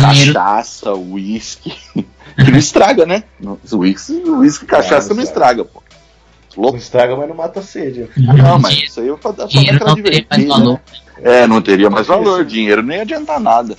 cachaça, 0.00 0.94
uísque. 0.94 1.72
Que 2.36 2.50
não 2.50 2.58
estraga, 2.58 3.04
né? 3.06 3.24
Uísque, 3.72 4.12
uísque 4.26 4.64
e 4.64 4.68
cachaça 4.68 5.08
Ah, 5.08 5.10
não 5.10 5.16
não 5.16 5.22
estraga, 5.22 5.64
pô. 5.64 5.82
Não 6.56 6.62
Louco. 6.64 6.78
estraga, 6.78 7.16
mas 7.16 7.28
não 7.28 7.34
mata 7.34 7.60
a 7.60 7.62
sede. 7.62 8.08
Não, 8.16 8.58
mas 8.60 8.74
isso 8.84 9.00
aí 9.00 9.08
eu 9.08 9.18
pra 9.18 9.32
dar 9.32 9.36
pra 9.38 9.46
dinheiro 9.46 9.78
não 9.84 9.94
teria 9.96 10.26
mais 10.30 10.42
divertida, 10.42 10.48
valor. 10.48 10.72
né? 10.74 10.80
É, 11.22 11.46
não 11.48 11.60
teria 11.62 11.90
mais 11.90 12.06
valor. 12.06 12.44
Dinheiro 12.44 12.82
nem 12.82 12.96
ia 12.98 13.02
adiantar 13.02 13.40
nada. 13.40 13.76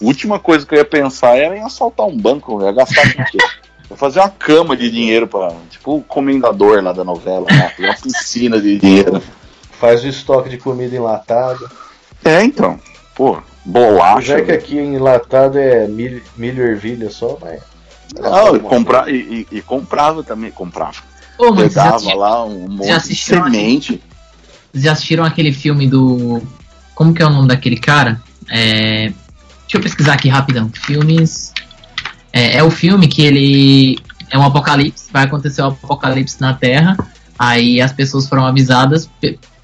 A 0.00 0.04
última 0.04 0.38
coisa 0.38 0.64
que 0.64 0.74
eu 0.74 0.78
ia 0.78 0.84
pensar 0.84 1.36
era 1.36 1.56
em 1.56 1.62
assaltar 1.64 2.06
um 2.06 2.16
banco, 2.16 2.60
eu 2.60 2.66
ia 2.66 2.72
gastar 2.72 3.12
com 3.12 3.22
o 3.22 3.24
quê? 3.26 3.38
Eu 3.40 3.90
ia 3.90 3.96
fazer 3.96 4.20
uma 4.20 4.28
cama 4.28 4.76
de 4.76 4.88
dinheiro 4.90 5.26
para 5.26 5.52
tipo 5.68 5.96
o 5.96 6.02
comendador 6.02 6.80
lá 6.82 6.92
da 6.92 7.02
novela, 7.02 7.46
lá, 7.50 7.70
fazer 7.70 7.88
uma 7.88 7.94
piscina 7.96 8.60
de 8.60 8.78
dinheiro. 8.78 9.20
Faz 9.80 10.04
o 10.04 10.06
estoque 10.08 10.48
de 10.48 10.58
comida 10.58 10.94
enlatada. 10.94 11.68
É, 12.24 12.42
então. 12.44 12.78
Pô, 13.16 13.32
O 13.38 13.42
bolacha. 13.64 14.38
já 14.38 14.42
que 14.42 14.52
aqui 14.52 14.76
enlatado 14.78 15.58
é 15.58 15.88
milho, 15.88 16.22
milho 16.36 16.64
e 16.64 16.70
ervilha 16.70 17.10
só, 17.10 17.36
mas. 17.40 17.60
Não, 18.20 18.56
e, 18.56 18.60
compra, 18.60 19.10
e, 19.10 19.46
e- 19.50 19.56
e 19.58 19.62
comprava 19.62 20.22
também, 20.22 20.50
comprava. 20.50 20.96
Ô, 21.38 21.52
vocês 21.52 21.74
Pegava 21.74 21.96
assistiram, 21.96 22.18
lá 22.18 22.44
um 22.46 22.68
monte 22.68 22.86
de 22.86 22.90
assistiram 22.92 23.44
semente. 23.44 24.02
vocês 24.72 24.84
já 24.84 24.92
assistiram 24.92 25.24
aquele 25.24 25.52
filme 25.52 25.86
do. 25.86 26.42
Como 26.94 27.12
que 27.12 27.22
é 27.22 27.26
o 27.26 27.30
nome 27.30 27.48
daquele 27.48 27.76
cara? 27.76 28.20
É, 28.50 29.12
Deixa 29.62 29.78
eu 29.78 29.80
pesquisar 29.82 30.14
aqui 30.14 30.28
rapidão. 30.28 30.70
Filmes. 30.72 31.52
É, 32.32 32.58
é 32.58 32.62
o 32.62 32.70
filme 32.70 33.08
que 33.08 33.20
ele. 33.22 33.98
É 34.30 34.38
um 34.38 34.42
apocalipse. 34.44 35.08
Vai 35.12 35.24
acontecer 35.24 35.60
um 35.62 35.66
apocalipse 35.66 36.40
na 36.40 36.54
Terra. 36.54 36.96
Aí 37.38 37.80
as 37.80 37.92
pessoas 37.92 38.28
foram 38.28 38.46
avisadas. 38.46 39.10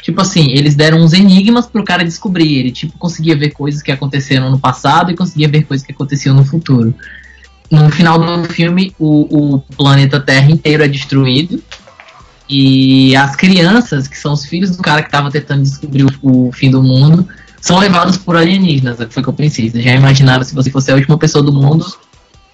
Tipo 0.02 0.20
assim, 0.20 0.50
eles 0.50 0.74
deram 0.74 0.98
uns 0.98 1.12
enigmas 1.12 1.66
pro 1.66 1.84
cara 1.84 2.04
descobrir. 2.04 2.58
Ele, 2.58 2.72
tipo, 2.72 2.98
conseguia 2.98 3.36
ver 3.36 3.50
coisas 3.52 3.80
que 3.80 3.92
aconteceram 3.92 4.50
no 4.50 4.58
passado 4.58 5.12
e 5.12 5.16
conseguia 5.16 5.48
ver 5.48 5.62
coisas 5.62 5.86
que 5.86 5.92
aconteciam 5.92 6.34
no 6.34 6.44
futuro. 6.44 6.92
No 7.72 7.90
final 7.90 8.18
do 8.18 8.44
filme, 8.52 8.94
o, 8.98 9.54
o 9.54 9.60
planeta 9.78 10.20
Terra 10.20 10.50
inteiro 10.50 10.84
é 10.84 10.88
destruído. 10.88 11.62
E 12.46 13.16
as 13.16 13.34
crianças, 13.34 14.06
que 14.06 14.18
são 14.18 14.34
os 14.34 14.44
filhos 14.44 14.76
do 14.76 14.82
cara 14.82 15.02
que 15.02 15.10
tava 15.10 15.30
tentando 15.30 15.62
descobrir 15.62 16.04
o, 16.04 16.48
o 16.48 16.52
fim 16.52 16.70
do 16.70 16.82
mundo, 16.82 17.26
são 17.62 17.78
levados 17.78 18.18
por 18.18 18.36
alienígenas. 18.36 19.00
é 19.00 19.06
que 19.06 19.14
Foi 19.14 19.22
o 19.22 19.24
que 19.24 19.30
eu 19.30 19.34
pensei. 19.34 19.70
Vocês 19.70 19.82
já 19.82 19.94
imaginaram 19.94 20.44
se 20.44 20.54
você 20.54 20.70
fosse 20.70 20.92
a 20.92 20.94
última 20.96 21.16
pessoa 21.16 21.42
do 21.42 21.50
mundo 21.50 21.86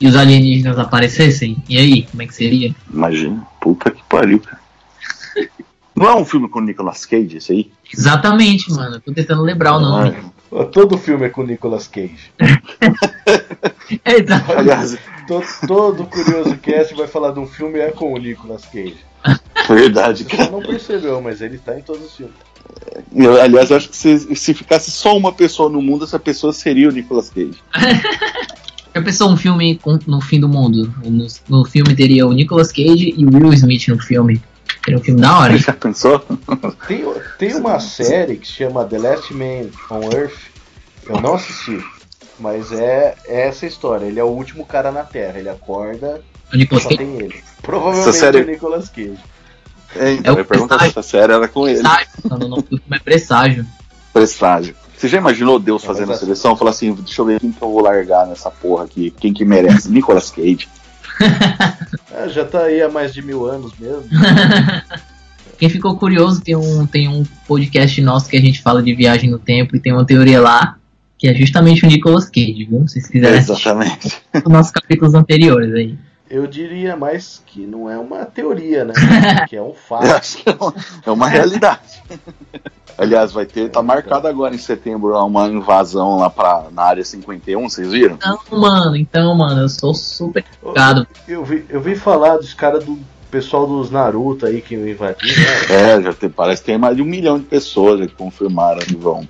e 0.00 0.06
os 0.06 0.14
alienígenas 0.14 0.78
aparecessem? 0.78 1.56
E 1.68 1.76
aí, 1.76 2.02
como 2.04 2.22
é 2.22 2.26
que 2.28 2.34
seria? 2.37 2.72
Imagina, 2.88 3.44
puta 3.60 3.90
que 3.90 4.02
pariu, 4.08 4.38
cara. 4.38 4.60
Não 5.96 6.06
é 6.06 6.14
um 6.14 6.25
filme 6.25 6.48
com 6.48 6.60
o 6.60 6.62
Nicolas 6.62 7.04
Cage, 7.04 7.38
esse 7.38 7.50
aí? 7.50 7.70
Exatamente, 7.92 8.70
mano. 8.70 8.94
Eu 8.94 9.00
tô 9.00 9.12
tentando 9.12 9.42
lembrar 9.42 9.78
o 9.78 9.80
nome. 9.80 10.14
Ó, 10.16 10.38
Todo 10.72 10.96
filme 10.98 11.26
é 11.26 11.28
com 11.28 11.42
Nicolas 11.42 11.86
Cage. 11.88 12.18
É, 14.04 14.18
exato. 14.20 14.52
Aliás, 14.52 14.98
Todo, 15.26 15.44
todo 15.66 16.04
Curioso 16.06 16.56
Cast 16.58 16.94
vai 16.94 17.06
falar 17.06 17.32
de 17.32 17.38
um 17.40 17.46
filme 17.46 17.78
é 17.78 17.90
com 17.90 18.12
o 18.12 18.18
Nicolas 18.18 18.64
Cage. 18.66 18.96
verdade, 19.68 20.24
Você 20.24 20.30
cara. 20.36 20.44
só 20.44 20.50
não 20.52 20.62
percebeu, 20.62 21.20
mas 21.22 21.40
ele 21.40 21.58
tá 21.58 21.78
em 21.78 21.82
todos 21.82 22.04
os 22.04 22.16
filmes. 22.16 22.34
Eu, 23.14 23.40
aliás, 23.40 23.70
eu 23.70 23.76
acho 23.76 23.88
que 23.90 23.96
se, 23.96 24.34
se 24.36 24.54
ficasse 24.54 24.90
só 24.90 25.16
uma 25.16 25.32
pessoa 25.32 25.68
no 25.70 25.80
mundo, 25.82 26.04
essa 26.04 26.18
pessoa 26.18 26.52
seria 26.52 26.88
o 26.88 26.92
Nicolas 26.92 27.30
Cage. 27.30 27.58
Já 28.94 29.02
pensou 29.02 29.30
um 29.30 29.36
filme 29.36 29.76
com- 29.76 29.98
no 30.06 30.20
fim 30.20 30.40
do 30.40 30.48
mundo? 30.48 30.92
No, 31.04 31.26
no 31.48 31.64
filme 31.64 31.94
teria 31.94 32.26
o 32.26 32.32
Nicolas 32.32 32.72
Cage 32.72 33.14
e 33.16 33.24
o 33.24 33.30
Will 33.34 33.52
Smith 33.54 33.88
no 33.88 33.98
filme. 34.00 34.40
Seria 34.88 34.99
um 34.99 35.04
filme 35.04 35.21
da 35.21 35.38
hora. 35.38 35.52
hein? 35.52 35.59
Já 35.62 35.73
pensou? 35.73 36.18
Tem, 36.87 37.04
tem 37.38 37.54
uma 37.54 37.78
série 37.80 38.37
que 38.37 38.47
se 38.47 38.54
chama 38.54 38.85
The 38.85 38.99
Last 38.99 39.35
Man 39.35 39.71
on 39.90 40.02
Earth. 40.12 40.38
Eu 41.07 41.21
não 41.21 41.35
assisti. 41.35 41.83
Mas 42.40 42.71
é, 42.73 43.16
é 43.26 43.49
essa 43.49 43.66
história. 43.66 44.07
Ele 44.07 44.18
é 44.21 44.25
o 44.25 44.28
último 44.28 44.64
cara 44.64 44.90
na 44.92 45.02
Terra. 45.04 45.38
Ele 45.38 45.49
acorda 45.49 46.21
O 46.52 46.57
Nicolas 46.57 46.83
só 46.85 46.88
Cage. 46.90 46.99
tem 46.99 47.18
ele. 47.21 47.42
Provavelmente 47.62 48.09
Essa 48.09 48.18
série- 48.18 48.38
é 48.38 48.42
o 48.42 48.47
Nicolas 48.47 48.88
Cage. 48.88 49.18
É, 49.97 50.12
então, 50.12 50.37
É 50.37 50.40
eu 50.40 50.45
pergunto 50.45 50.75
se 50.75 50.78
presságio. 50.78 50.99
essa 51.00 51.02
série 51.02 51.33
era 51.33 51.49
com 51.49 51.66
ele. 51.68 51.80
Presságio. 51.83 52.09
Não, 52.49 52.64
é 52.92 52.99
Presságio. 52.99 53.66
Presságio. 54.12 54.76
Você 54.97 55.09
já 55.09 55.18
imaginou 55.18 55.59
Deus 55.59 55.85
fazendo 55.85 56.04
a 56.04 56.09
mas- 56.09 56.21
seleção? 56.21 56.57
Falar 56.57 56.71
assim, 56.73 56.92
deixa 56.92 57.21
eu 57.21 57.25
ver 57.26 57.40
quem 57.40 57.52
que 57.52 57.62
eu 57.62 57.71
vou 57.73 57.83
largar 57.83 58.26
nessa 58.26 58.50
porra 58.50 58.85
aqui. 58.85 59.11
Quem 59.12 59.33
que 59.33 59.45
merece? 59.45 59.88
Nicolas 59.90 60.30
Cage. 60.30 60.68
Ah, 62.12 62.28
já 62.28 62.44
tá 62.44 62.62
aí 62.62 62.82
há 62.82 62.88
mais 62.88 63.12
de 63.12 63.22
mil 63.22 63.46
anos 63.46 63.72
mesmo. 63.78 64.04
Quem 65.58 65.68
ficou 65.68 65.96
curioso, 65.96 66.40
tem 66.40 66.54
um, 66.54 66.87
tem 66.87 67.08
um 67.08 67.25
podcast 67.46 68.00
nosso 68.00 68.28
que 68.28 68.37
a 68.37 68.40
gente 68.40 68.62
fala 68.62 68.82
de 68.82 68.94
viagem 68.94 69.28
no 69.28 69.38
tempo 69.38 69.75
e 69.75 69.80
tem 69.80 69.92
uma 69.92 70.06
teoria 70.06 70.40
lá 70.40 70.78
que 71.18 71.26
é 71.26 71.34
justamente 71.34 71.84
o 71.84 71.88
Nicolas 71.88 72.26
Cage, 72.26 72.64
viu? 72.64 72.87
Se 72.87 72.94
vocês 72.94 73.08
quiserem 73.08 73.38
Exatamente. 73.38 74.16
os 74.34 74.52
nossos 74.52 74.70
capítulos 74.70 75.14
anteriores 75.14 75.75
aí. 75.75 75.98
Eu 76.30 76.46
diria 76.46 76.96
mais 76.96 77.42
que 77.44 77.66
não 77.66 77.90
é 77.90 77.98
uma 77.98 78.25
teoria, 78.25 78.84
né? 78.84 78.92
Que 79.48 79.56
é 79.56 79.62
um 79.62 79.75
fato. 79.75 80.04
acho 80.04 80.38
que 80.38 80.48
é 80.48 80.52
uma, 80.52 80.75
é 81.06 81.10
uma 81.10 81.28
realidade. 81.28 81.80
Aliás, 82.98 83.30
vai 83.30 83.46
ter, 83.46 83.70
tá 83.70 83.80
marcado 83.80 84.26
agora 84.26 84.52
em 84.52 84.58
setembro 84.58 85.16
uma 85.24 85.46
invasão 85.46 86.18
lá 86.18 86.28
pra, 86.28 86.64
na 86.72 86.82
área 86.82 87.04
51, 87.04 87.68
vocês 87.68 87.92
viram? 87.92 88.16
Então, 88.16 88.38
mano, 88.50 88.96
então, 88.96 89.36
mano, 89.36 89.60
eu 89.60 89.68
sou 89.68 89.94
super 89.94 90.44
focado. 90.60 91.06
Eu 91.28 91.44
vi, 91.44 91.64
eu 91.68 91.80
vi 91.80 91.94
falar 91.94 92.38
dos 92.38 92.52
caras 92.52 92.84
do 92.84 92.98
pessoal 93.30 93.68
dos 93.68 93.88
Naruto 93.88 94.46
aí 94.46 94.60
que 94.60 94.74
invadiram, 94.74 95.42
né? 95.42 95.92
É, 95.94 96.02
já 96.02 96.12
tem, 96.12 96.28
parece 96.28 96.60
que 96.60 96.66
tem 96.66 96.78
mais 96.78 96.96
de 96.96 97.02
um 97.02 97.04
milhão 97.04 97.38
de 97.38 97.44
pessoas 97.44 98.00
que 98.00 98.12
confirmaram 98.12 98.80
que 98.80 98.96
vão 98.96 99.28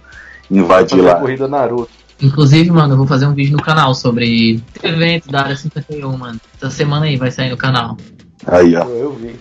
invadir 0.50 1.02
lá. 1.02 1.16
corrida 1.16 1.46
Naruto. 1.46 1.90
Inclusive, 2.22 2.70
mano, 2.70 2.94
eu 2.94 2.96
vou 2.96 3.06
fazer 3.06 3.26
um 3.26 3.34
vídeo 3.34 3.56
no 3.56 3.62
canal 3.62 3.94
sobre 3.94 4.62
evento 4.82 5.30
da 5.30 5.42
área 5.42 5.56
51, 5.56 6.16
mano. 6.16 6.40
Essa 6.56 6.70
semana 6.70 7.04
aí 7.04 7.16
vai 7.16 7.30
sair 7.30 7.50
no 7.50 7.56
canal. 7.56 7.98
Aí, 8.46 8.75
ó. 8.75 8.84
Eu, 8.84 8.96
eu 8.96 9.12
vi. 9.12 9.37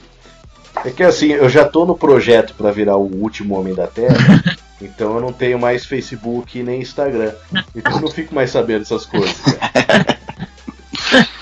É 0.85 0.89
que 0.91 1.03
assim, 1.03 1.27
eu 1.31 1.49
já 1.49 1.65
tô 1.67 1.85
no 1.85 1.95
projeto 1.97 2.53
pra 2.55 2.71
virar 2.71 2.95
o 2.97 3.09
último 3.21 3.59
homem 3.59 3.73
da 3.73 3.87
Terra, 3.87 4.41
então 4.81 5.15
eu 5.15 5.21
não 5.21 5.33
tenho 5.33 5.59
mais 5.59 5.85
Facebook 5.85 6.61
nem 6.63 6.81
Instagram. 6.81 7.33
Então 7.75 7.93
eu 7.93 8.01
não 8.01 8.11
fico 8.11 8.33
mais 8.33 8.51
sabendo 8.51 8.79
dessas 8.79 9.05
coisas. 9.05 9.35
cara. 9.41 10.17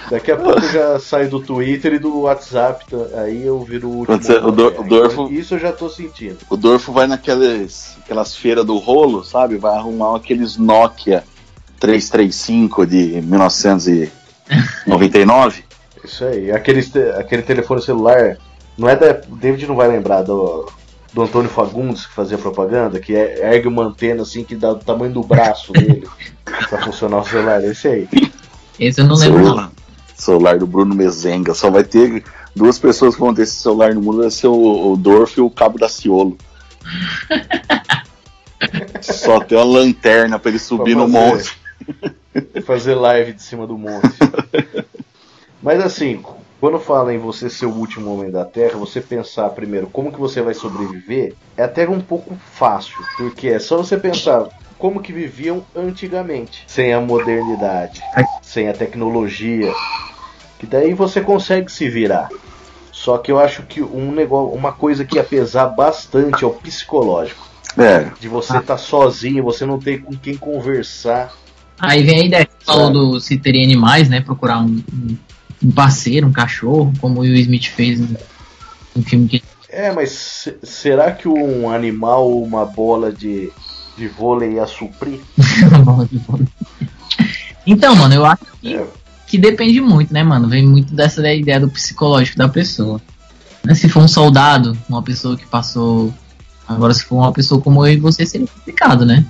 Daqui 0.10 0.32
a 0.32 0.36
pouco 0.38 0.60
eu 0.60 0.72
já 0.72 1.00
saio 1.00 1.28
do 1.30 1.40
Twitter 1.40 1.94
e 1.94 2.00
do 2.00 2.22
WhatsApp, 2.22 2.86
tá? 2.88 3.22
aí 3.22 3.44
eu 3.44 3.60
viro 3.64 3.88
o 3.90 3.98
último. 3.98 4.16
Homem 4.16 4.24
o 4.24 4.28
Terra. 4.28 4.48
o 4.48 4.52
Dorfo- 4.84 5.24
Então, 5.24 5.32
Isso 5.40 5.56
eu 5.56 5.60
já 5.60 5.72
tô 5.72 5.90
sentindo. 5.90 6.38
O 6.48 6.56
Dorfo 6.56 6.92
vai 6.94 7.08
naquelas 7.08 7.98
aquelas 8.04 8.36
feiras 8.36 8.64
do 8.64 8.78
rolo, 8.78 9.24
sabe? 9.24 9.58
Vai 9.58 9.76
arrumar 9.76 10.16
aqueles 10.16 10.58
Nokia 10.58 11.24
335 11.80 12.86
de 12.86 13.20
1999. 13.24 15.64
Isso 16.04 16.24
aí. 16.24 16.52
Aquele, 16.52 16.82
aquele 17.18 17.42
telefone 17.42 17.82
celular. 17.82 18.38
Não 18.78 18.90
é 18.90 18.96
da. 18.96 19.22
O 19.30 19.36
David 19.36 19.68
não 19.68 19.76
vai 19.76 19.88
lembrar 19.88 20.22
do, 20.24 20.72
do 21.14 21.22
Antônio 21.22 21.50
Fagundes 21.50 22.06
que 22.06 22.14
fazia 22.14 22.38
propaganda, 22.38 23.00
que 23.00 23.16
é, 23.16 23.54
ergue 23.54 23.68
uma 23.68 23.84
antena 23.84 24.24
assim 24.24 24.44
que 24.44 24.56
dá 24.56 24.74
do 24.74 24.84
tamanho 24.84 25.14
do 25.14 25.24
braço 25.24 25.72
dele 25.72 26.08
pra 26.70 26.84
funcionar 26.84 27.20
o 27.20 27.26
celular. 27.26 27.64
Esse 27.64 27.88
aí. 27.88 28.10
Esse 28.80 29.02
eu 29.02 29.06
não 29.06 29.16
lembro, 29.16 29.56
não. 29.56 29.72
Celular. 30.14 30.58
do 30.58 30.68
Bruno 30.68 30.94
Mezenga. 30.94 31.54
Só 31.54 31.70
vai 31.70 31.84
ter 31.84 32.24
duas 32.56 32.78
pessoas 32.78 33.16
que 33.16 33.22
vão 33.22 33.34
ter 33.34 33.44
esse 33.44 33.56
celular 33.56 33.94
no 33.94 34.02
mundo, 34.02 34.20
vai 34.20 34.32
ser 34.32 34.48
o, 34.48 34.92
o 34.92 34.98
Dorf 34.98 35.38
e 35.38 35.42
o 35.42 35.50
Cabo 35.50 35.78
da 35.78 35.88
Ciolo. 35.88 36.38
Só 39.02 39.40
tem 39.40 39.58
uma 39.58 39.64
lanterna 39.66 40.38
pra 40.40 40.50
ele 40.50 40.60
subir 40.60 40.96
no 40.96 41.08
monte. 41.08 41.58
Fazer 42.66 42.96
live 42.96 43.34
de 43.34 43.42
cima 43.42 43.66
do 43.66 43.78
monte. 43.78 44.10
Mas 45.62 45.84
assim, 45.84 46.24
quando 46.66 46.80
fala 46.80 47.14
em 47.14 47.20
você 47.20 47.48
ser 47.48 47.68
o 47.68 47.76
último 47.76 48.12
homem 48.12 48.32
da 48.32 48.44
Terra, 48.44 48.76
você 48.76 49.00
pensar 49.00 49.50
primeiro 49.50 49.86
como 49.86 50.12
que 50.12 50.20
você 50.20 50.42
vai 50.42 50.56
sobreviver, 50.56 51.36
é 51.56 51.62
até 51.62 51.88
um 51.88 52.02
pouco 52.02 52.36
fácil, 52.54 52.96
porque 53.18 53.50
é 53.50 53.60
só 53.60 53.78
você 53.78 53.96
pensar 53.96 54.48
como 54.76 55.00
que 55.00 55.14
viviam 55.14 55.64
antigamente, 55.76 56.64
sem 56.66 56.92
a 56.92 57.00
modernidade, 57.00 58.02
sem 58.42 58.68
a 58.68 58.74
tecnologia, 58.74 59.72
que 60.58 60.66
daí 60.66 60.96
você 60.96 61.22
consegue 61.22 61.72
se 61.72 61.88
virar. 61.88 62.30
Só 62.92 63.20
que 63.20 63.32
eu 63.32 63.38
acho 63.38 63.62
que 63.62 63.84
um 63.84 64.12
negócio, 64.12 64.58
uma 64.58 64.72
coisa 64.72 65.06
que 65.06 65.18
ia 65.18 65.24
pesar 65.24 65.68
bastante 65.68 66.44
é 66.44 66.48
o 66.48 66.50
psicológico. 66.50 67.46
É. 67.78 68.10
De 68.20 68.28
você 68.28 68.54
estar 68.54 68.74
tá 68.74 68.78
sozinho, 68.80 69.44
você 69.44 69.68
não 69.68 69.78
ter 69.78 70.02
com 70.02 70.16
quem 70.16 70.36
conversar. 70.36 71.32
Aí 71.80 72.02
vem 72.02 72.22
a 72.22 72.26
ideia 72.26 72.46
que 72.46 72.54
você 72.58 72.66
falou 72.66 72.92
do 72.92 73.20
se 73.20 73.38
teria 73.38 73.64
animais, 73.64 74.10
né? 74.10 74.20
Procurar 74.20 74.64
um, 74.64 74.82
um, 74.92 75.16
um 75.66 75.72
parceiro, 75.72 76.28
um 76.28 76.32
cachorro, 76.32 76.94
como 77.00 77.20
o 77.20 77.22
Will 77.22 77.36
Smith 77.36 77.68
fez 77.68 78.00
no, 78.00 79.04
filme 79.04 79.28
que. 79.28 79.44
É, 79.70 79.92
mas 79.92 80.12
se, 80.12 80.56
será 80.64 81.12
que 81.12 81.28
um 81.28 81.70
animal 81.70 82.30
ou 82.30 82.44
uma 82.44 82.66
bola 82.66 83.12
de, 83.12 83.52
de 83.98 84.08
vôlei 84.08 84.54
ia 84.54 84.66
suprir? 84.66 85.20
uma 85.70 85.80
bola 85.80 86.06
de 86.06 86.18
vôlei. 86.20 86.48
Então, 87.66 87.96
mano, 87.96 88.14
eu 88.14 88.26
acho 88.26 88.46
que, 88.62 88.76
é. 88.76 88.88
que 89.28 89.38
depende 89.38 89.82
muito, 89.82 90.14
né, 90.14 90.24
mano? 90.24 90.48
Vem 90.48 90.66
muito 90.66 90.94
dessa 90.94 91.28
ideia 91.34 91.60
do 91.60 91.70
psicológico 91.70 92.38
da 92.38 92.48
pessoa. 92.48 93.02
Né, 93.64 93.74
se 93.74 93.90
for 93.90 94.04
um 94.04 94.08
soldado, 94.08 94.78
uma 94.88 95.02
pessoa 95.02 95.36
que 95.36 95.48
passou 95.48 96.14
Agora, 96.68 96.94
se 96.94 97.04
for 97.04 97.18
uma 97.18 97.32
pessoa 97.32 97.62
como 97.62 97.86
eu 97.86 97.94
e 97.94 97.98
você, 97.98 98.26
seria 98.26 98.48
complicado, 98.48 99.06
né? 99.06 99.26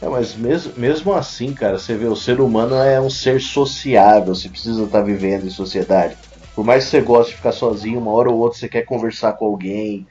É, 0.00 0.08
mas 0.08 0.36
mesmo, 0.36 0.74
mesmo 0.76 1.12
assim, 1.12 1.54
cara, 1.54 1.78
você 1.78 1.96
vê, 1.96 2.06
o 2.06 2.16
ser 2.16 2.40
humano 2.40 2.74
é 2.76 3.00
um 3.00 3.08
ser 3.08 3.40
sociável, 3.40 4.34
você 4.34 4.48
precisa 4.48 4.84
estar 4.84 5.02
vivendo 5.02 5.46
em 5.46 5.50
sociedade. 5.50 6.18
Por 6.54 6.64
mais 6.64 6.84
que 6.84 6.90
você 6.90 7.00
goste 7.00 7.30
de 7.30 7.36
ficar 7.36 7.52
sozinho, 7.52 7.98
uma 7.98 8.12
hora 8.12 8.30
ou 8.30 8.38
outra 8.38 8.58
você 8.58 8.68
quer 8.68 8.82
conversar 8.82 9.32
com 9.34 9.46
alguém, 9.46 10.06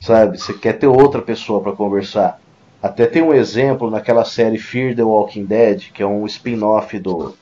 sabe? 0.00 0.38
Você 0.38 0.52
quer 0.52 0.74
ter 0.74 0.86
outra 0.86 1.22
pessoa 1.22 1.62
para 1.62 1.72
conversar. 1.72 2.38
Até 2.82 3.06
tem 3.06 3.22
um 3.22 3.32
exemplo 3.32 3.90
naquela 3.90 4.24
série 4.24 4.58
Fear 4.58 4.94
the 4.94 5.02
Walking 5.02 5.44
Dead, 5.44 5.92
que 5.92 6.02
é 6.02 6.06
um 6.06 6.26
spin-off 6.26 6.98
do, 6.98 7.34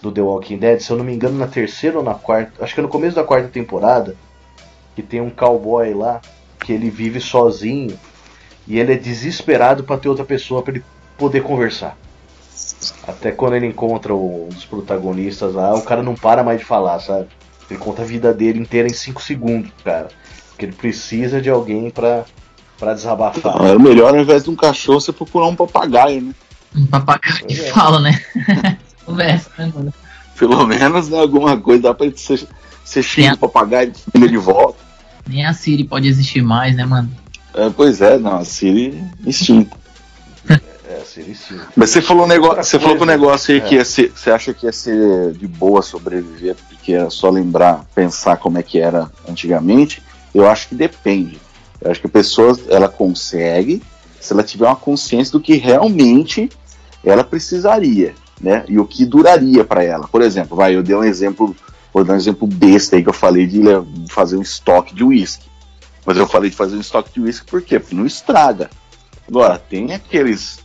do 0.00 0.12
The 0.12 0.22
Walking 0.22 0.58
Dead, 0.58 0.80
se 0.80 0.90
eu 0.90 0.96
não 0.96 1.04
me 1.04 1.14
engano, 1.14 1.36
na 1.38 1.48
terceira 1.48 1.98
ou 1.98 2.04
na 2.04 2.14
quarta, 2.14 2.62
acho 2.62 2.74
que 2.74 2.80
é 2.80 2.82
no 2.82 2.88
começo 2.88 3.16
da 3.16 3.24
quarta 3.24 3.48
temporada, 3.48 4.16
que 4.94 5.02
tem 5.02 5.20
um 5.20 5.30
cowboy 5.30 5.92
lá, 5.92 6.20
que 6.60 6.72
ele 6.72 6.90
vive 6.90 7.20
sozinho 7.20 7.98
e 8.66 8.78
ele 8.78 8.92
é 8.92 8.96
desesperado 8.96 9.82
para 9.84 9.98
ter 9.98 10.08
outra 10.08 10.24
pessoa 10.24 10.62
para 10.62 10.74
ele 10.74 10.84
poder 11.16 11.42
conversar. 11.42 11.96
Até 13.06 13.30
quando 13.30 13.54
ele 13.54 13.66
encontra 13.66 14.14
um 14.14 14.48
dos 14.48 14.64
protagonistas 14.64 15.54
lá, 15.54 15.74
o 15.74 15.82
cara 15.82 16.02
não 16.02 16.14
para 16.14 16.42
mais 16.42 16.60
de 16.60 16.64
falar, 16.64 16.98
sabe? 17.00 17.28
Ele 17.70 17.78
conta 17.78 18.02
a 18.02 18.04
vida 18.04 18.32
dele 18.32 18.58
inteira 18.58 18.88
em 18.88 18.92
5 18.92 19.22
segundos, 19.22 19.70
cara. 19.84 20.08
Porque 20.50 20.66
ele 20.66 20.72
precisa 20.72 21.40
de 21.40 21.50
alguém 21.50 21.90
pra, 21.90 22.24
pra 22.78 22.94
desabafar. 22.94 23.56
Não, 23.56 23.66
é 23.66 23.78
melhor 23.78 24.14
ao 24.14 24.20
invés 24.20 24.44
de 24.44 24.50
um 24.50 24.56
cachorro 24.56 25.00
você 25.00 25.12
procurar 25.12 25.46
um 25.46 25.56
papagaio, 25.56 26.20
né? 26.20 26.34
Um 26.74 26.86
papagaio 26.86 27.46
que 27.46 27.60
é. 27.60 27.70
fala, 27.70 28.00
né? 28.00 28.20
Conversa, 29.04 29.50
né, 29.58 29.72
mano? 29.74 29.94
Pelo 30.38 30.66
menos 30.66 31.08
né, 31.08 31.18
alguma 31.18 31.56
coisa 31.56 31.84
dá 31.84 31.94
pra 31.94 32.10
ser, 32.16 32.46
ser 32.84 33.02
cheio 33.02 33.32
de 33.32 33.38
papagaio 33.38 33.92
de 33.92 34.36
volta. 34.36 34.78
Nem 35.28 35.46
a 35.46 35.52
Siri 35.52 35.84
pode 35.84 36.08
existir 36.08 36.42
mais, 36.42 36.74
né, 36.76 36.84
mano? 36.84 37.10
É, 37.54 37.70
pois 37.70 38.00
é, 38.00 38.18
não, 38.18 38.38
a 38.38 38.44
Siri 38.44 39.02
extinta. 39.26 39.83
Mas 41.76 41.90
você 41.90 42.02
falou, 42.02 42.26
negócio, 42.26 42.64
você 42.64 42.78
falou 42.78 42.96
que 42.96 43.02
o 43.02 43.06
negócio 43.06 43.54
aí 43.54 43.60
é. 43.60 43.64
que 43.64 43.74
ia 43.76 43.84
ser, 43.84 44.12
você 44.14 44.30
acha 44.30 44.52
que 44.52 44.66
ia 44.66 44.72
ser 44.72 45.32
de 45.32 45.46
boa 45.46 45.82
sobreviver, 45.82 46.56
porque 46.68 46.92
era 46.92 47.10
só 47.10 47.30
lembrar, 47.30 47.84
pensar 47.94 48.36
como 48.36 48.58
é 48.58 48.62
que 48.62 48.78
era 48.78 49.10
antigamente. 49.28 50.02
Eu 50.34 50.48
acho 50.48 50.68
que 50.68 50.74
depende. 50.74 51.40
Eu 51.80 51.90
acho 51.90 52.00
que 52.00 52.06
a 52.06 52.10
pessoa 52.10 52.58
ela 52.68 52.88
consegue 52.88 53.82
se 54.20 54.32
ela 54.32 54.42
tiver 54.42 54.66
uma 54.66 54.76
consciência 54.76 55.32
do 55.32 55.40
que 55.40 55.54
realmente 55.56 56.48
ela 57.04 57.22
precisaria, 57.22 58.14
né? 58.40 58.64
E 58.66 58.78
o 58.78 58.86
que 58.86 59.04
duraria 59.04 59.62
para 59.64 59.84
ela. 59.84 60.08
Por 60.08 60.22
exemplo, 60.22 60.56
vai, 60.56 60.74
eu 60.74 60.82
dei 60.82 60.96
um 60.96 61.04
exemplo, 61.04 61.54
vou 61.92 62.02
dar 62.02 62.14
um 62.14 62.16
exemplo 62.16 62.46
besta 62.48 62.96
aí 62.96 63.02
que 63.02 63.08
eu 63.08 63.14
falei 63.14 63.46
de 63.46 63.60
fazer 64.08 64.36
um 64.36 64.42
estoque 64.42 64.94
de 64.94 65.04
uísque. 65.04 65.44
Mas 66.06 66.16
eu 66.16 66.26
falei 66.26 66.48
de 66.50 66.56
fazer 66.56 66.76
um 66.76 66.80
estoque 66.80 67.12
de 67.12 67.20
uísque 67.20 67.46
por 67.46 67.60
quê? 67.60 67.78
Porque 67.78 67.94
não 67.94 68.06
estraga. 68.06 68.70
Agora, 69.28 69.58
tem 69.58 69.92
aqueles 69.92 70.63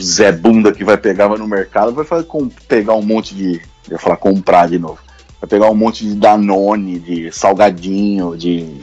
Zé 0.00 0.32
Bunda 0.32 0.72
que 0.72 0.84
vai 0.84 0.96
pegar 0.96 1.28
vai 1.28 1.38
no 1.38 1.48
mercado 1.48 1.92
vai 1.92 2.04
fazer, 2.04 2.26
com, 2.26 2.48
pegar 2.48 2.94
um 2.94 3.02
monte 3.02 3.34
de. 3.34 3.60
Eu 3.88 3.92
ia 3.92 3.98
falar 3.98 4.16
comprar 4.16 4.68
de 4.68 4.78
novo. 4.78 4.98
Vai 5.40 5.48
pegar 5.48 5.70
um 5.70 5.74
monte 5.74 6.06
de 6.06 6.14
Danone, 6.14 6.98
de 6.98 7.32
salgadinho, 7.32 8.36
de. 8.36 8.80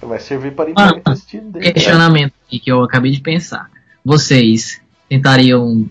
Vai 0.00 0.18
servir 0.18 0.52
para 0.52 0.72
ah, 0.76 0.94
intestino 0.96 1.52
dele. 1.52 1.72
Questionamento 1.72 2.32
que 2.48 2.70
eu 2.70 2.82
acabei 2.82 3.10
de 3.10 3.20
pensar. 3.20 3.70
Vocês 4.04 4.80
tentariam 5.08 5.86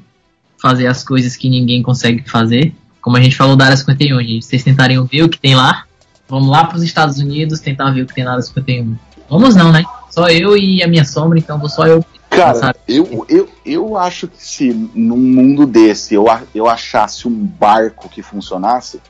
fazer 0.62 0.88
as 0.88 1.04
coisas 1.04 1.36
que 1.36 1.50
ninguém 1.50 1.82
consegue 1.82 2.30
fazer? 2.30 2.74
Como 3.02 3.17
a 3.17 3.22
gente 3.22 3.36
falou 3.36 3.56
da 3.56 3.65
área 3.65 3.78
51, 3.78 4.20
gente. 4.22 4.46
Vocês 4.46 4.63
tentariam 4.63 5.06
ver 5.06 5.24
o 5.24 5.30
que 5.30 5.39
tem 5.39 5.56
lá? 5.56 5.86
Vamos 6.28 6.50
lá 6.50 6.65
para 6.65 6.78
os 6.78 6.84
Estados 6.84 7.20
Unidos 7.20 7.60
tentar 7.60 7.91
ver 7.91 8.04
o 8.04 8.06
que 8.06 8.13
tem 8.13 8.24
na 8.24 8.32
área 8.32 8.41
51. 8.41 8.96
Vamos 9.30 9.56
não, 9.56 9.72
né? 9.72 9.84
Só 10.10 10.30
eu 10.30 10.58
e 10.58 10.84
a 10.84 10.88
minha 10.88 11.06
sombra, 11.06 11.39
então 11.39 11.58
vou 11.58 11.70
só 11.70 11.88
eu. 11.88 12.06
Cara, 12.32 12.74
eu, 12.88 13.26
eu, 13.28 13.50
eu 13.65 13.98
acho 13.98 14.26
que 14.26 14.41
se 14.41 14.72
num 14.96 15.17
mundo 15.17 15.65
desse 15.65 16.13
eu, 16.13 16.26
eu 16.56 16.65
achasse 16.70 17.28
um 17.28 17.46
barco 17.46 18.08
que 18.08 18.22
funcionasse, 18.22 19.02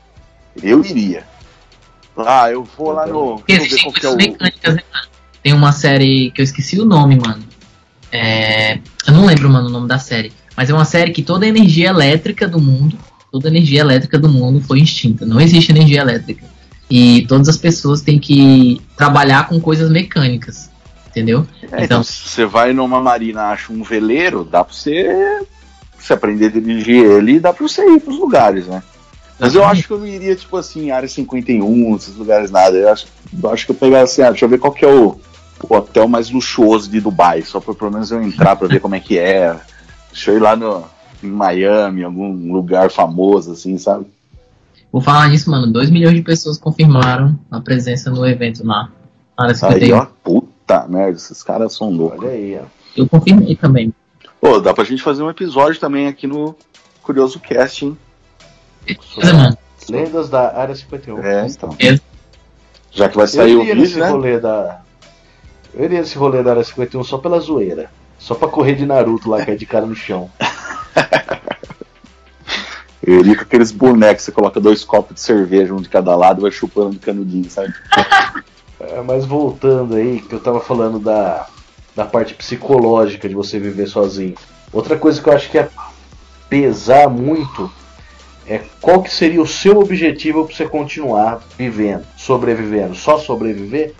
eu 0.60 0.84
iria. 0.84 1.24
Ah, 2.16 2.50
eu 2.50 2.64
vou 2.64 2.90
lá 2.90 3.06
no. 3.06 3.36
Porque 3.36 3.52
existem 3.52 3.92
coisas 3.92 4.10
é 4.10 4.14
o... 4.14 4.16
mecânicas, 4.16 4.74
né? 4.74 4.82
Tem 5.40 5.52
uma 5.52 5.70
série 5.70 6.32
que 6.32 6.40
eu 6.40 6.44
esqueci 6.44 6.80
o 6.80 6.84
nome, 6.84 7.16
mano. 7.16 7.44
É... 8.10 8.74
Eu 9.06 9.14
não 9.14 9.24
lembro, 9.24 9.48
mano, 9.48 9.68
o 9.68 9.70
nome 9.70 9.86
da 9.86 10.00
série. 10.00 10.32
Mas 10.56 10.68
é 10.68 10.74
uma 10.74 10.84
série 10.84 11.12
que 11.12 11.22
toda 11.22 11.46
a 11.46 11.48
energia 11.48 11.90
elétrica 11.90 12.48
do 12.48 12.60
mundo, 12.60 12.98
toda 13.30 13.48
a 13.48 13.50
energia 13.50 13.80
elétrica 13.80 14.18
do 14.18 14.28
mundo 14.28 14.60
foi 14.60 14.80
extinta. 14.80 15.24
Não 15.24 15.40
existe 15.40 15.70
energia 15.70 16.00
elétrica. 16.00 16.44
E 16.90 17.24
todas 17.28 17.48
as 17.48 17.56
pessoas 17.56 18.02
têm 18.02 18.18
que 18.18 18.82
trabalhar 18.96 19.48
com 19.48 19.60
coisas 19.60 19.88
mecânicas, 19.90 20.71
entendeu? 21.12 21.46
É, 21.70 21.84
então, 21.84 22.02
você 22.02 22.44
vai 22.44 22.72
numa 22.72 23.00
marina, 23.00 23.44
acha 23.44 23.72
um 23.72 23.82
veleiro, 23.82 24.44
dá 24.44 24.64
pra 24.64 24.74
você, 24.74 25.46
você 25.98 26.14
aprender 26.14 26.46
a 26.46 26.50
dirigir 26.50 27.04
ele, 27.04 27.38
dá 27.38 27.52
pra 27.52 27.68
você 27.68 27.86
ir 27.86 28.00
pros 28.00 28.18
lugares, 28.18 28.66
né? 28.66 28.82
Mas 29.38 29.54
eu 29.54 29.64
acho 29.64 29.86
que 29.86 29.92
eu 29.92 29.98
não 29.98 30.06
iria, 30.06 30.34
tipo 30.36 30.56
assim, 30.56 30.90
área 30.90 31.08
51, 31.08 31.96
esses 31.96 32.14
lugares 32.14 32.50
nada. 32.50 32.76
Eu 32.76 32.92
acho, 32.92 33.06
eu 33.42 33.50
acho 33.50 33.66
que 33.66 33.72
eu 33.72 33.76
pegaria 33.76 34.04
assim, 34.04 34.22
ah, 34.22 34.30
deixa 34.30 34.44
eu 34.44 34.48
ver 34.48 34.58
qual 34.58 34.72
que 34.72 34.84
é 34.84 34.88
o, 34.88 35.20
o, 35.68 35.74
hotel 35.74 36.06
mais 36.06 36.30
luxuoso 36.30 36.88
de 36.88 37.00
Dubai, 37.00 37.42
só 37.42 37.60
pra 37.60 37.74
pelo 37.74 37.90
menos 37.90 38.10
eu 38.10 38.22
entrar 38.22 38.56
pra 38.56 38.68
ver 38.68 38.80
como 38.80 38.94
é 38.94 39.00
que 39.00 39.18
é. 39.18 39.56
Deixa 40.12 40.30
eu 40.30 40.36
ir 40.36 40.40
lá 40.40 40.54
no, 40.54 40.84
em 41.22 41.26
Miami, 41.26 42.04
algum 42.04 42.52
lugar 42.52 42.90
famoso, 42.90 43.52
assim, 43.52 43.76
sabe? 43.78 44.06
Vou 44.92 45.00
falar 45.00 45.28
nisso, 45.28 45.50
mano. 45.50 45.72
2 45.72 45.90
milhões 45.90 46.14
de 46.14 46.22
pessoas 46.22 46.58
confirmaram 46.58 47.36
a 47.50 47.60
presença 47.60 48.10
no 48.10 48.26
evento 48.26 48.64
lá. 48.64 48.90
Área 49.36 49.54
51. 49.54 49.82
Aí, 49.82 49.92
ó, 49.92 50.06
puta 50.22 50.51
merda, 50.88 51.16
esses 51.16 51.42
caras 51.42 51.74
são 51.74 51.90
loucos. 51.90 52.20
Olha 52.20 52.30
aí, 52.30 52.58
ó. 52.58 52.64
Eu 52.96 53.08
confirmei 53.08 53.56
também. 53.56 53.92
Pô, 54.40 54.60
dá 54.60 54.74
pra 54.74 54.84
gente 54.84 55.02
fazer 55.02 55.22
um 55.22 55.30
episódio 55.30 55.80
também 55.80 56.08
aqui 56.08 56.26
no 56.26 56.54
Curioso 57.02 57.38
Cast, 57.40 57.84
hein? 57.84 57.96
Mano. 59.22 59.56
Lendas 59.88 60.28
da 60.28 60.56
Área 60.56 60.74
51. 60.74 61.24
É, 61.24 61.46
então. 61.46 61.76
Já 62.90 63.08
que 63.08 63.16
vai 63.16 63.26
sair 63.26 63.56
o 63.56 63.64
vídeo, 63.64 63.98
né? 63.98 64.10
Rolê 64.10 64.38
da... 64.38 64.80
Eu 65.74 65.84
iria 65.84 66.00
nesse 66.00 66.18
rolê 66.18 66.42
da 66.42 66.50
Área 66.50 66.64
51 66.64 67.02
só 67.04 67.18
pela 67.18 67.40
zoeira. 67.40 67.90
Só 68.18 68.34
pra 68.34 68.48
correr 68.48 68.74
de 68.74 68.86
Naruto 68.86 69.30
lá, 69.30 69.44
que 69.44 69.50
é 69.50 69.54
de 69.54 69.66
cara 69.66 69.86
no 69.86 69.96
chão. 69.96 70.30
Ele 73.04 73.34
com 73.34 73.42
aqueles 73.42 73.72
bonecos, 73.72 74.22
você 74.24 74.30
coloca 74.30 74.60
dois 74.60 74.84
copos 74.84 75.14
de 75.14 75.20
cerveja, 75.20 75.74
um 75.74 75.82
de 75.82 75.88
cada 75.88 76.14
lado, 76.14 76.40
e 76.40 76.42
vai 76.42 76.52
chupando 76.52 76.90
de 76.92 77.00
canudinho, 77.00 77.50
sabe? 77.50 77.74
é, 78.88 79.00
mas 79.02 79.24
voltando 79.24 79.94
aí, 79.94 80.20
que 80.20 80.34
eu 80.34 80.40
tava 80.40 80.60
falando 80.60 80.98
da, 80.98 81.46
da 81.94 82.04
parte 82.04 82.34
psicológica 82.34 83.28
de 83.28 83.34
você 83.34 83.58
viver 83.58 83.86
sozinho. 83.86 84.34
Outra 84.72 84.96
coisa 84.96 85.20
que 85.20 85.28
eu 85.28 85.32
acho 85.32 85.50
que 85.50 85.58
é 85.58 85.68
pesar 86.48 87.08
muito 87.08 87.70
é 88.46 88.60
qual 88.80 89.02
que 89.02 89.12
seria 89.12 89.40
o 89.40 89.46
seu 89.46 89.78
objetivo 89.78 90.44
para 90.44 90.54
você 90.54 90.66
continuar 90.66 91.40
vivendo, 91.56 92.04
sobrevivendo, 92.16 92.94
só 92.94 93.18
sobreviver? 93.18 93.94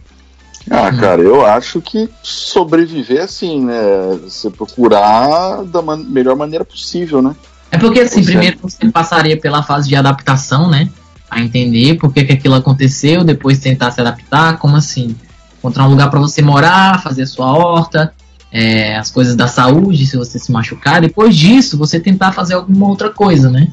Ah, 0.70 0.92
cara, 0.92 1.22
eu 1.22 1.44
acho 1.44 1.80
que 1.80 2.08
sobreviver 2.22 3.22
assim, 3.22 3.64
né? 3.64 4.18
Você 4.22 4.50
procurar 4.50 5.64
da 5.64 5.82
man 5.82 5.96
melhor 5.96 6.36
maneira 6.36 6.64
possível, 6.64 7.20
né? 7.20 7.34
É 7.70 7.78
porque, 7.78 8.00
assim, 8.00 8.22
primeiro 8.22 8.58
você 8.62 8.90
passaria 8.90 9.40
pela 9.40 9.62
fase 9.62 9.88
de 9.88 9.96
adaptação, 9.96 10.68
né? 10.68 10.90
A 11.32 11.40
entender 11.40 11.96
por 11.96 12.12
que, 12.12 12.24
que 12.24 12.32
aquilo 12.32 12.54
aconteceu, 12.54 13.24
depois 13.24 13.58
tentar 13.58 13.90
se 13.90 14.00
adaptar, 14.00 14.58
como 14.58 14.76
assim? 14.76 15.16
Encontrar 15.58 15.86
um 15.86 15.90
lugar 15.90 16.10
para 16.10 16.20
você 16.20 16.42
morar, 16.42 17.02
fazer 17.02 17.24
sua 17.24 17.50
horta, 17.50 18.12
é, 18.52 18.96
as 18.96 19.10
coisas 19.10 19.34
da 19.34 19.46
saúde, 19.46 20.06
se 20.06 20.16
você 20.16 20.38
se 20.38 20.52
machucar. 20.52 21.00
Depois 21.00 21.34
disso, 21.34 21.78
você 21.78 21.98
tentar 21.98 22.32
fazer 22.32 22.54
alguma 22.54 22.86
outra 22.86 23.08
coisa, 23.08 23.50
né? 23.50 23.68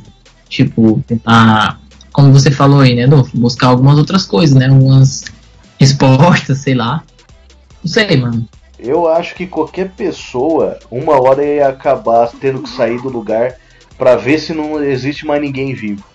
Tipo, 0.48 1.04
tentar, 1.06 1.82
como 2.14 2.32
você 2.32 2.50
falou 2.50 2.80
aí, 2.80 2.96
né, 2.96 3.04
Adolfo? 3.04 3.38
Buscar 3.38 3.68
algumas 3.68 3.98
outras 3.98 4.24
coisas, 4.24 4.56
né? 4.56 4.70
Algumas 4.70 5.26
respostas, 5.78 6.60
sei 6.60 6.76
lá. 6.76 7.04
Não 7.84 7.92
sei, 7.92 8.16
mano. 8.16 8.48
Eu 8.80 9.10
acho 9.10 9.36
que 9.36 9.46
qualquer 9.46 9.90
pessoa, 9.92 10.80
uma 10.90 11.20
hora 11.20 11.44
ia 11.44 11.68
acabar 11.68 12.32
tendo 12.40 12.62
que 12.62 12.70
sair 12.70 13.02
do 13.02 13.10
lugar 13.10 13.56
para 13.98 14.16
ver 14.16 14.40
se 14.40 14.54
não 14.54 14.82
existe 14.82 15.26
mais 15.26 15.42
ninguém 15.42 15.74
vivo. 15.74 16.06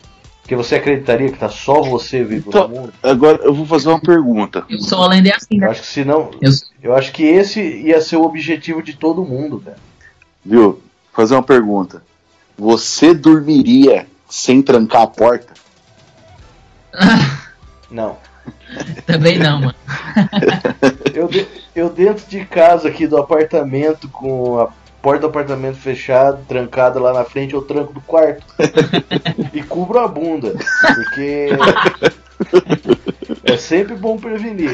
Porque 0.45 0.55
você 0.55 0.75
acreditaria 0.75 1.33
que 1.33 1.39
tá 1.39 1.49
só 1.49 1.81
você 1.81 2.23
vivo 2.23 2.51
Então, 2.51 2.69
no 2.69 2.75
mundo? 2.83 2.93
Agora 3.03 3.39
eu 3.43 3.55
vou 3.55 3.65
fazer 3.65 3.89
uma 3.89 3.99
pergunta. 3.99 4.63
Eu 4.69 4.79
sou 4.79 5.03
além 5.03 5.23
de 5.23 5.33
assim, 5.33 5.55
Eu 5.55 5.61
né? 5.61 5.69
acho 5.69 5.81
que 5.81 5.87
se 5.87 6.05
não. 6.05 6.31
Eu, 6.39 6.53
Eu 6.83 6.95
acho 6.95 7.13
que 7.13 7.23
esse 7.23 7.63
ia 7.63 7.99
ser 8.03 8.17
o 8.17 8.25
objetivo 8.25 8.83
de 8.83 8.93
todo 8.95 9.25
mundo, 9.25 9.59
cara. 9.65 9.79
Viu? 10.45 10.61
Vou 10.63 10.81
fazer 11.15 11.35
uma 11.35 11.43
pergunta. 11.43 12.03
Você 12.59 13.15
dormiria 13.15 14.07
sem 14.29 14.61
trancar 14.61 15.03
a 15.03 15.07
porta? 15.07 15.55
Não. 17.91 18.17
também 19.07 19.39
não, 19.39 19.61
mano. 19.61 19.75
Eu, 21.15 21.29
de- 21.29 21.47
eu 21.75 21.89
dentro 21.91 22.27
de 22.29 22.45
casa 22.45 22.89
aqui 22.89 23.07
do 23.07 23.17
apartamento, 23.17 24.09
com 24.09 24.59
a 24.61 24.69
porta 25.05 25.21
do 25.21 25.27
apartamento 25.27 25.77
fechada, 25.77 26.41
trancada 26.49 26.99
lá 26.99 27.13
na 27.13 27.25
frente, 27.27 27.53
eu 27.53 27.61
tranco 27.61 27.93
do 27.93 28.01
quarto. 28.01 28.43
e 29.53 29.63
cubro 29.63 29.99
a 29.99 30.09
bunda. 30.09 30.55
Porque 30.95 31.51
é 33.45 33.57
sempre 33.59 33.95
bom 33.97 34.17
prevenir. 34.17 34.73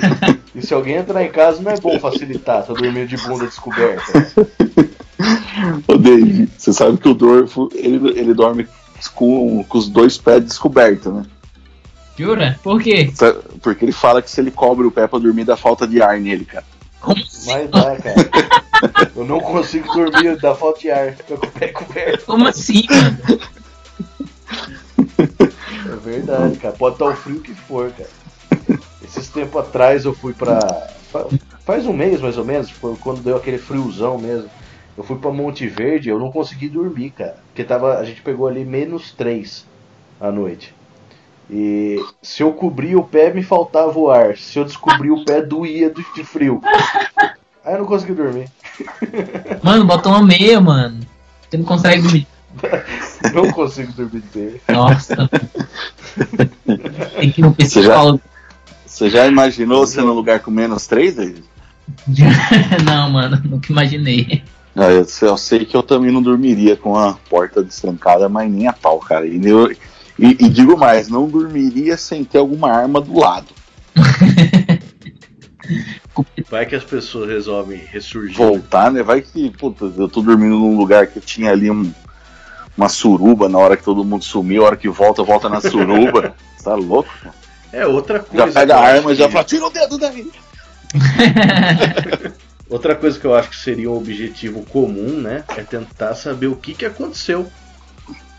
E 0.54 0.62
se 0.64 0.72
alguém 0.72 0.94
entrar 0.94 1.24
em 1.24 1.32
casa, 1.32 1.60
não 1.60 1.72
é 1.72 1.80
bom 1.80 1.98
facilitar, 1.98 2.64
tá 2.64 2.72
dormindo 2.72 3.08
de 3.08 3.16
bunda 3.16 3.44
descoberta. 3.44 4.28
Ô 5.88 5.98
Dave, 5.98 6.48
você 6.56 6.72
sabe 6.72 6.96
que 6.98 7.08
o 7.08 7.14
Dorfo, 7.14 7.68
ele, 7.74 8.16
ele 8.16 8.32
dorme 8.32 8.68
com, 9.16 9.64
com 9.64 9.78
os 9.78 9.88
dois 9.88 10.16
pés 10.16 10.44
descobertos, 10.44 11.12
né? 11.12 11.24
Jura? 12.16 12.56
Por 12.62 12.80
quê? 12.80 13.10
Sa- 13.14 13.34
Porque 13.60 13.84
ele 13.84 13.92
fala 13.92 14.22
que 14.22 14.30
se 14.30 14.40
ele 14.40 14.52
cobre 14.52 14.86
o 14.86 14.92
pé 14.92 15.08
pra 15.08 15.18
dormir, 15.18 15.44
dá 15.44 15.56
falta 15.56 15.88
de 15.88 16.00
ar 16.00 16.20
nele, 16.20 16.44
cara. 16.44 16.64
Como 17.00 17.20
assim? 17.20 17.50
Mas 17.50 17.68
dá, 17.70 17.96
cara. 17.96 18.30
Eu 19.16 19.24
não 19.24 19.40
consigo 19.40 19.92
dormir, 19.92 20.36
dá 20.40 20.54
falta 20.54 20.80
de 20.80 20.90
ar. 20.90 21.14
Tô 21.26 21.36
com 21.36 21.46
o 21.46 21.50
pé 21.50 21.68
coberto. 21.68 22.24
Como 22.26 22.46
assim? 22.46 22.84
É 25.18 25.96
verdade, 25.96 26.58
cara. 26.58 26.74
Pode 26.76 26.94
estar 26.96 27.06
o 27.06 27.14
frio 27.16 27.40
que 27.40 27.54
for, 27.54 27.92
cara. 27.92 28.08
Esses 29.04 29.28
tempos 29.28 29.60
atrás 29.62 30.04
eu 30.04 30.14
fui 30.14 30.32
pra. 30.32 30.58
fa- 31.10 31.26
Faz 31.64 31.86
um 31.86 31.92
mês 31.92 32.20
mais 32.20 32.36
ou 32.38 32.44
menos, 32.44 32.70
foi 32.70 32.96
quando 32.96 33.22
deu 33.22 33.36
aquele 33.36 33.58
friozão 33.58 34.18
mesmo. 34.18 34.48
Eu 34.96 35.04
fui 35.04 35.16
pra 35.18 35.30
Monte 35.30 35.66
Verde 35.68 36.08
eu 36.08 36.18
não 36.18 36.32
consegui 36.32 36.68
dormir, 36.68 37.10
cara. 37.10 37.36
Porque 37.46 37.62
tava, 37.64 37.98
a 37.98 38.04
gente 38.04 38.22
pegou 38.22 38.46
ali 38.48 38.64
menos 38.64 39.12
3 39.12 39.64
à 40.20 40.30
noite. 40.32 40.74
E 41.48 41.96
se 42.22 42.42
eu 42.42 42.52
cobria 42.52 42.98
o 42.98 43.04
pé, 43.04 43.32
me 43.32 43.42
faltava 43.42 43.98
o 43.98 44.10
ar. 44.10 44.36
Se 44.36 44.58
eu 44.58 44.64
descobrir 44.64 45.10
o 45.10 45.24
pé, 45.24 45.42
doía 45.42 45.90
do- 45.90 46.04
de 46.14 46.24
frio. 46.24 46.60
Aí 47.64 47.74
eu 47.74 47.78
não 47.80 47.86
consegui 47.86 48.14
dormir. 48.14 48.48
Mano, 49.62 49.84
bota 49.84 50.08
uma 50.08 50.22
meia, 50.22 50.60
mano. 50.60 51.00
Você 51.48 51.56
não 51.56 51.64
consegue 51.64 52.02
dormir. 52.02 52.26
Não 53.32 53.52
consigo 53.52 53.92
dormir 53.92 54.24
bem. 54.34 54.60
Nossa. 54.68 55.28
Tem 57.18 57.30
que 57.30 57.40
ir 57.40 57.44
no 57.44 57.54
Você 57.58 57.82
já-. 57.82 58.14
Você 58.84 59.08
já 59.08 59.26
imaginou 59.28 59.86
você 59.86 60.00
num 60.00 60.12
lugar 60.12 60.40
com 60.40 60.50
menos 60.50 60.86
três, 60.86 61.14
David? 61.14 61.44
Não, 62.84 63.08
mano, 63.10 63.40
nunca 63.44 63.70
imaginei. 63.70 64.42
Ah, 64.74 64.90
eu, 64.90 65.04
sei- 65.04 65.28
eu 65.28 65.36
sei 65.36 65.64
que 65.64 65.76
eu 65.76 65.82
também 65.82 66.10
não 66.12 66.20
dormiria 66.22 66.76
com 66.76 66.96
a 66.96 67.14
porta 67.28 67.62
destrancada, 67.62 68.28
mas 68.28 68.50
nem 68.50 68.66
a 68.66 68.72
pau, 68.72 68.98
cara. 68.98 69.26
E, 69.26 69.40
eu- 69.46 69.70
e- 70.18 70.36
e 70.40 70.48
digo 70.48 70.76
mais, 70.76 71.08
não 71.08 71.28
dormiria 71.28 71.96
sem 71.96 72.24
ter 72.24 72.38
alguma 72.38 72.70
arma 72.72 73.00
do 73.00 73.18
lado. 73.18 73.46
Vai 76.50 76.66
que 76.66 76.74
as 76.74 76.84
pessoas 76.84 77.28
resolvem 77.28 77.78
ressurgir. 77.78 78.36
Voltar, 78.36 78.90
né? 78.90 79.02
Vai 79.02 79.20
que, 79.22 79.50
puta, 79.50 79.84
eu 79.96 80.08
tô 80.08 80.20
dormindo 80.22 80.56
num 80.58 80.76
lugar 80.76 81.06
que 81.06 81.20
tinha 81.20 81.50
ali 81.50 81.70
um- 81.70 81.92
uma 82.76 82.88
suruba 82.88 83.48
na 83.48 83.58
hora 83.58 83.76
que 83.76 83.84
todo 83.84 84.04
mundo 84.04 84.24
sumiu, 84.24 84.62
a 84.62 84.66
hora 84.66 84.76
que 84.76 84.88
volta, 84.88 85.22
volta 85.22 85.48
na 85.48 85.60
suruba. 85.60 86.34
Você 86.56 86.64
tá 86.64 86.74
louco? 86.74 87.10
É 87.72 87.86
outra 87.86 88.18
coisa. 88.20 88.46
Já 88.46 88.52
pega 88.52 88.76
a 88.76 88.80
arma 88.80 89.12
e 89.12 89.14
já 89.14 89.28
fala, 89.30 89.44
tira 89.44 89.66
o 89.66 89.70
dedo 89.70 89.98
daí. 89.98 90.30
Outra 92.68 92.94
coisa 92.94 93.18
que 93.18 93.26
eu 93.26 93.34
acho 93.34 93.50
que 93.50 93.56
seria 93.56 93.90
um 93.90 93.96
objetivo 93.96 94.64
comum, 94.66 95.20
né? 95.20 95.42
É 95.56 95.62
tentar 95.62 96.14
saber 96.14 96.46
o 96.46 96.54
que, 96.54 96.72
que 96.74 96.84
aconteceu. 96.86 97.50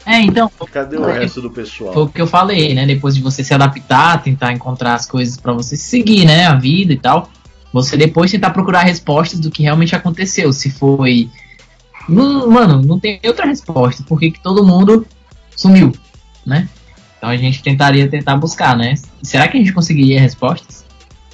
É, 0.06 0.20
então, 0.22 0.52
Cadê 0.72 0.98
o 0.98 1.06
resto 1.06 1.42
do 1.42 1.52
foi 1.52 1.64
pessoal? 1.64 2.04
o 2.04 2.10
que 2.10 2.22
eu 2.22 2.28
falei, 2.28 2.74
né? 2.74 2.86
Depois 2.86 3.16
de 3.16 3.22
você 3.22 3.44
se 3.44 3.54
adaptar, 3.54 4.22
tentar 4.24 4.52
encontrar 4.52 4.96
as 4.96 5.06
coisas 5.06 5.38
pra 5.38 5.54
você 5.54 5.78
seguir, 5.78 6.26
né? 6.26 6.46
A 6.48 6.56
vida 6.56 6.92
e 6.94 6.98
tal. 6.98 7.30
Você 7.72 7.96
depois 7.96 8.32
tentar 8.32 8.50
procurar 8.50 8.82
respostas 8.82 9.40
do 9.40 9.52
que 9.52 9.64
realmente 9.64 9.96
aconteceu. 9.96 10.52
Se 10.52 10.70
foi. 10.72 11.30
Não- 12.10 12.50
mano, 12.50 12.82
não 12.82 13.00
tem 13.00 13.20
outra 13.26 13.46
resposta. 13.46 14.04
Por 14.04 14.20
que, 14.20 14.32
que 14.32 14.42
todo 14.42 14.66
mundo 14.66 15.06
sumiu, 15.56 15.92
né? 16.46 16.68
Então 17.18 17.30
a 17.30 17.38
gente 17.38 17.62
tentaria 17.62 18.08
tentar 18.10 18.36
buscar, 18.38 18.76
né? 18.76 18.96
Será 19.22 19.48
que 19.48 19.56
a 19.56 19.60
gente 19.60 19.72
conseguiria 19.74 20.20
respostas? 20.20 20.84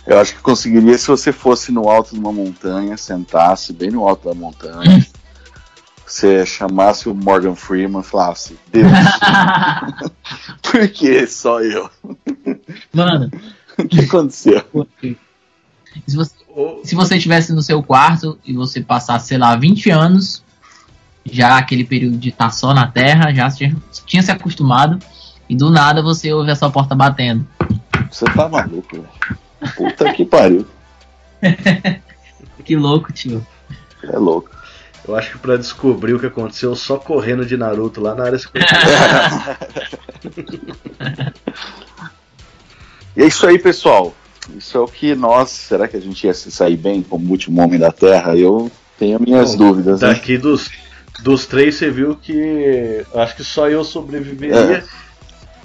Eu 0.05 0.19
acho 0.19 0.35
que 0.35 0.41
conseguiria 0.41 0.97
se 0.97 1.07
você 1.07 1.31
fosse 1.31 1.71
no 1.71 1.89
alto 1.89 2.13
de 2.13 2.19
uma 2.19 2.31
montanha, 2.31 2.95
sentasse 2.97 3.73
bem 3.73 3.89
no 3.91 4.07
alto 4.07 4.27
da 4.27 4.35
montanha, 4.35 5.05
você 6.11 6.45
chamasse 6.45 7.09
o 7.09 7.13
Morgan 7.13 7.55
Freeman 7.55 8.01
e 8.01 8.03
falasse, 8.03 8.57
Deus, 8.71 8.91
por 10.61 10.87
que 10.89 11.27
só 11.27 11.61
eu? 11.61 11.89
Mano, 12.93 13.29
O 13.77 13.87
que 13.87 14.01
aconteceu? 14.01 14.63
Se 16.07 16.15
você 16.15 16.37
se 16.83 16.95
você 16.95 17.17
estivesse 17.17 17.53
no 17.53 17.61
seu 17.61 17.83
quarto 17.83 18.39
e 18.43 18.53
você 18.53 18.81
passasse, 18.81 19.27
sei 19.27 19.37
lá, 19.37 19.55
20 19.55 19.91
anos, 19.91 20.43
já 21.23 21.57
aquele 21.57 21.83
período 21.83 22.17
de 22.17 22.29
estar 22.29 22.49
só 22.49 22.73
na 22.73 22.87
Terra, 22.87 23.33
já 23.33 23.49
tinha, 23.51 23.75
tinha 24.05 24.23
se 24.23 24.31
acostumado, 24.31 24.97
e 25.47 25.55
do 25.55 25.69
nada 25.69 26.01
você 26.01 26.33
ouve 26.33 26.49
a 26.49 26.55
sua 26.55 26.71
porta 26.71 26.95
batendo. 26.95 27.47
Você 28.09 28.25
tá 28.25 28.49
maluco, 28.49 28.95
velho. 28.95 29.09
Puta 29.75 30.13
que 30.13 30.25
pariu. 30.25 30.65
Que 32.65 32.75
louco, 32.75 33.13
tio. 33.13 33.47
É 34.03 34.17
louco. 34.17 34.49
Eu 35.07 35.15
acho 35.15 35.31
que 35.31 35.37
pra 35.37 35.55
descobrir 35.55 36.13
o 36.13 36.19
que 36.19 36.25
aconteceu, 36.25 36.75
só 36.75 36.97
correndo 36.97 37.45
de 37.45 37.55
Naruto 37.55 38.01
lá 38.01 38.13
na 38.13 38.25
área 38.25 38.37
50. 38.37 38.65
E 43.17 43.23
é 43.23 43.25
isso 43.25 43.47
aí, 43.47 43.57
pessoal. 43.57 44.13
Isso 44.55 44.77
é 44.77 44.79
o 44.79 44.87
que 44.87 45.15
nós. 45.15 45.49
Será 45.49 45.87
que 45.87 45.97
a 45.97 45.99
gente 45.99 46.27
ia 46.27 46.33
se 46.35 46.51
sair 46.51 46.77
bem 46.77 47.01
como 47.01 47.31
último 47.31 47.59
homem 47.63 47.79
da 47.79 47.91
Terra? 47.91 48.35
Eu 48.35 48.71
tenho 48.99 49.19
minhas 49.19 49.55
Bom, 49.55 49.69
dúvidas. 49.69 50.01
né? 50.01 50.09
Daqui 50.09 50.37
dos, 50.37 50.69
dos 51.23 51.47
três, 51.47 51.75
você 51.75 51.89
viu 51.89 52.15
que 52.15 53.03
acho 53.15 53.35
que 53.35 53.43
só 53.43 53.67
eu 53.67 53.83
sobreviveria. 53.83 54.83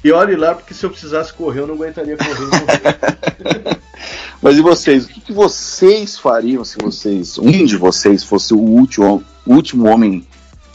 E 0.02 0.10
olhe 0.10 0.34
lá, 0.34 0.54
porque 0.54 0.72
se 0.72 0.84
eu 0.84 0.90
precisasse 0.90 1.30
correr, 1.32 1.60
eu 1.60 1.66
não 1.66 1.74
aguentaria 1.74 2.16
correr. 2.16 3.78
Mas 4.40 4.56
e 4.56 4.62
vocês? 4.62 5.04
O 5.04 5.08
que, 5.08 5.20
que 5.20 5.32
vocês 5.32 6.18
fariam 6.18 6.64
se 6.64 6.78
vocês, 6.78 7.38
um 7.38 7.64
de 7.66 7.76
vocês, 7.76 8.24
fosse 8.24 8.54
o 8.54 8.58
último, 8.58 9.22
o 9.46 9.54
último 9.54 9.88
homem 9.88 10.26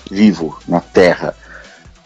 vivo 0.10 0.58
na 0.68 0.80
Terra? 0.80 1.36